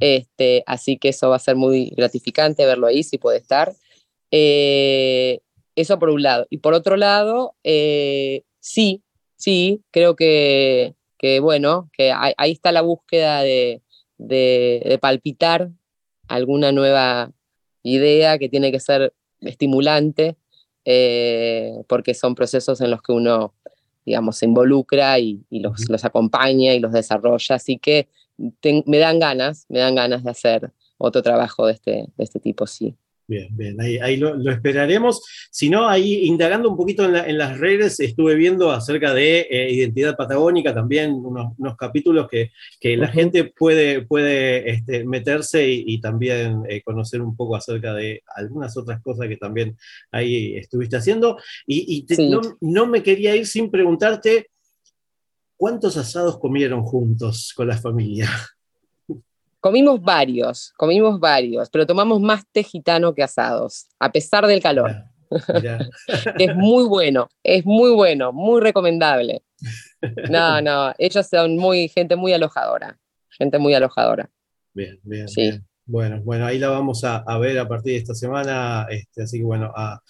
este, 0.00 0.64
así 0.66 0.98
que 0.98 1.10
eso 1.10 1.30
va 1.30 1.36
a 1.36 1.40
ser 1.40 1.56
muy 1.56 1.90
gratificante 1.96 2.66
verlo 2.66 2.86
ahí, 2.86 3.02
si 3.02 3.18
puede 3.18 3.38
estar. 3.38 3.72
Eh, 4.30 5.40
eso 5.76 5.98
por 5.98 6.10
un 6.10 6.22
lado. 6.22 6.46
Y 6.50 6.58
por 6.58 6.74
otro 6.74 6.96
lado, 6.96 7.54
eh, 7.64 8.44
sí, 8.60 9.02
sí, 9.36 9.82
creo 9.90 10.16
que, 10.16 10.94
bueno, 11.40 11.90
que 11.92 12.12
ahí, 12.12 12.52
está 12.52 12.72
la 12.72 12.82
búsqueda 12.82 13.42
de, 13.42 13.82
palpitar 15.00 15.70
alguna 16.28 16.72
nueva 16.72 17.32
idea 17.82 18.38
que 18.38 18.48
tiene 18.48 18.72
que 18.72 18.80
ser 18.80 19.12
estimulante, 19.40 20.36
eh, 20.84 21.82
porque 21.88 22.14
son 22.14 22.34
procesos 22.34 22.80
en 22.80 22.90
los 22.90 23.02
que 23.02 23.12
uno, 23.12 23.54
digamos, 24.04 24.36
se 24.38 24.46
involucra 24.46 25.18
y, 25.18 25.44
los, 25.50 25.88
los, 25.88 26.04
acompaña 26.04 26.74
y 26.74 26.80
los 26.80 26.92
desarrolla. 26.92 27.56
Así 27.56 27.78
que 27.78 28.08
me 28.86 28.98
dan 28.98 29.18
ganas, 29.18 29.66
me 29.68 29.78
dan 29.78 29.94
ganas 29.94 30.24
de 30.24 30.30
hacer 30.30 30.72
otro 30.98 31.22
trabajo 31.22 31.66
de 31.66 31.72
este, 31.74 31.90
de 32.16 32.24
este 32.24 32.40
tipo, 32.40 32.66
sí. 32.66 32.96
Bien, 33.32 33.48
bien, 33.56 33.80
ahí, 33.80 34.16
lo, 34.16 34.50
esperaremos. 34.50 35.22
Si 35.50 35.70
no, 35.70 35.88
ahí 35.88 36.26
indagando 36.26 36.68
un 36.68 36.76
poquito 36.76 37.04
en, 37.04 37.38
las 37.38 37.58
redes, 37.58 37.98
estuve 38.00 38.34
viendo 38.34 38.70
acerca 38.70 39.14
de 39.14 39.46
eh, 39.48 39.72
identidad 39.72 40.16
patagónica 40.16 40.74
también, 40.74 41.12
unos, 41.12 41.76
capítulos 41.78 42.28
que, 42.28 42.50
la 42.96 43.08
gente 43.08 43.44
puede, 43.44 44.02
puede 44.02 44.70
este, 44.70 45.04
meterse 45.04 45.66
y, 45.66 46.00
también 46.00 46.62
eh, 46.68 46.82
conocer 46.82 47.22
un 47.22 47.34
poco 47.34 47.56
acerca 47.56 47.94
de 47.94 48.22
algunas 48.34 48.76
otras 48.76 49.00
cosas 49.00 49.28
que 49.28 49.36
también 49.36 49.76
ahí 50.10 50.56
estuviste 50.56 50.96
haciendo. 50.96 51.38
Y, 51.66 52.04
no, 52.28 52.40
no, 52.60 52.86
me 52.86 53.02
quería 53.02 53.34
ir 53.34 53.46
sin 53.46 53.70
preguntarte 53.70 54.48
¿Cuántos 55.62 55.96
asados 55.96 56.40
comieron 56.40 56.82
juntos 56.82 57.52
con 57.54 57.68
la 57.68 57.78
familia? 57.78 58.28
Comimos 59.60 60.02
varios, 60.02 60.72
comimos 60.76 61.20
varios, 61.20 61.70
pero 61.70 61.86
tomamos 61.86 62.20
más 62.20 62.44
té 62.50 62.64
gitano 62.64 63.14
que 63.14 63.22
asados, 63.22 63.86
a 64.00 64.10
pesar 64.10 64.44
del 64.48 64.60
calor. 64.60 64.92
es 66.40 66.56
muy 66.56 66.82
bueno, 66.88 67.28
es 67.44 67.64
muy 67.64 67.92
bueno, 67.92 68.32
muy 68.32 68.60
recomendable. 68.60 69.44
No, 70.28 70.60
no, 70.60 70.92
ellos 70.98 71.28
son 71.28 71.56
muy, 71.56 71.86
gente 71.86 72.16
muy 72.16 72.32
alojadora, 72.32 72.98
gente 73.28 73.60
muy 73.60 73.72
alojadora. 73.72 74.28
Bien, 74.74 74.98
bien. 75.04 75.28
Sí. 75.28 75.60
Bueno, 75.92 76.22
bueno, 76.24 76.46
ahí 76.46 76.58
la 76.58 76.70
vamos 76.70 77.04
a, 77.04 77.22
ver 77.36 77.58
a 77.58 77.68
partir 77.68 77.92
de 77.92 77.98
esta 77.98 78.14
semana, 78.14 78.86
este, 78.88 79.24
así 79.24 79.36
que 79.36 79.44
bueno, 79.44 79.70
a, 79.76 80.00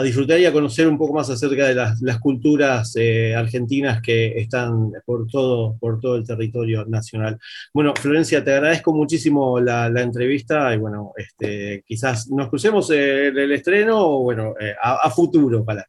disfrutar 0.00 0.38
y 0.38 0.46
a 0.46 0.52
conocer 0.52 0.86
un 0.86 0.96
poco 0.96 1.14
más 1.14 1.30
acerca 1.30 1.66
de 1.66 1.74
las, 1.74 2.20
culturas 2.20 2.94
eh, 2.94 3.34
argentinas 3.34 4.00
que 4.00 4.38
están 4.38 4.92
por 5.04 5.26
todo, 5.26 5.76
por 5.80 5.98
todo 5.98 6.14
el 6.14 6.24
territorio 6.24 6.84
nacional. 6.84 7.40
Bueno, 7.74 7.92
Florencia, 7.96 8.44
te 8.44 8.52
agradezco 8.52 8.94
muchísimo 8.94 9.58
la, 9.58 9.88
entrevista 9.88 10.72
y 10.76 10.78
bueno, 10.78 11.10
este, 11.16 11.82
quizás 11.84 12.30
nos 12.30 12.48
crucemos 12.48 12.88
en 12.90 13.36
el 13.36 13.50
estreno 13.50 13.98
o 13.98 14.22
bueno, 14.22 14.54
eh, 14.60 14.76
a, 14.80 15.08
a 15.08 15.10
futuro, 15.10 15.62
ojalá. 15.62 15.84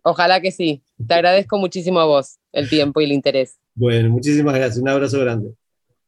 Ojalá 0.00 0.40
que 0.40 0.50
sí. 0.50 0.82
Te 1.06 1.12
agradezco 1.12 1.58
muchísimo 1.58 2.00
a 2.00 2.06
vos 2.06 2.38
el 2.52 2.70
tiempo 2.70 3.02
y 3.02 3.04
el 3.04 3.12
interés. 3.12 3.58
Bueno, 3.74 4.08
muchísimas 4.08 4.54
gracias. 4.54 4.78
Un 4.78 4.88
abrazo 4.88 5.20
grande. 5.20 5.52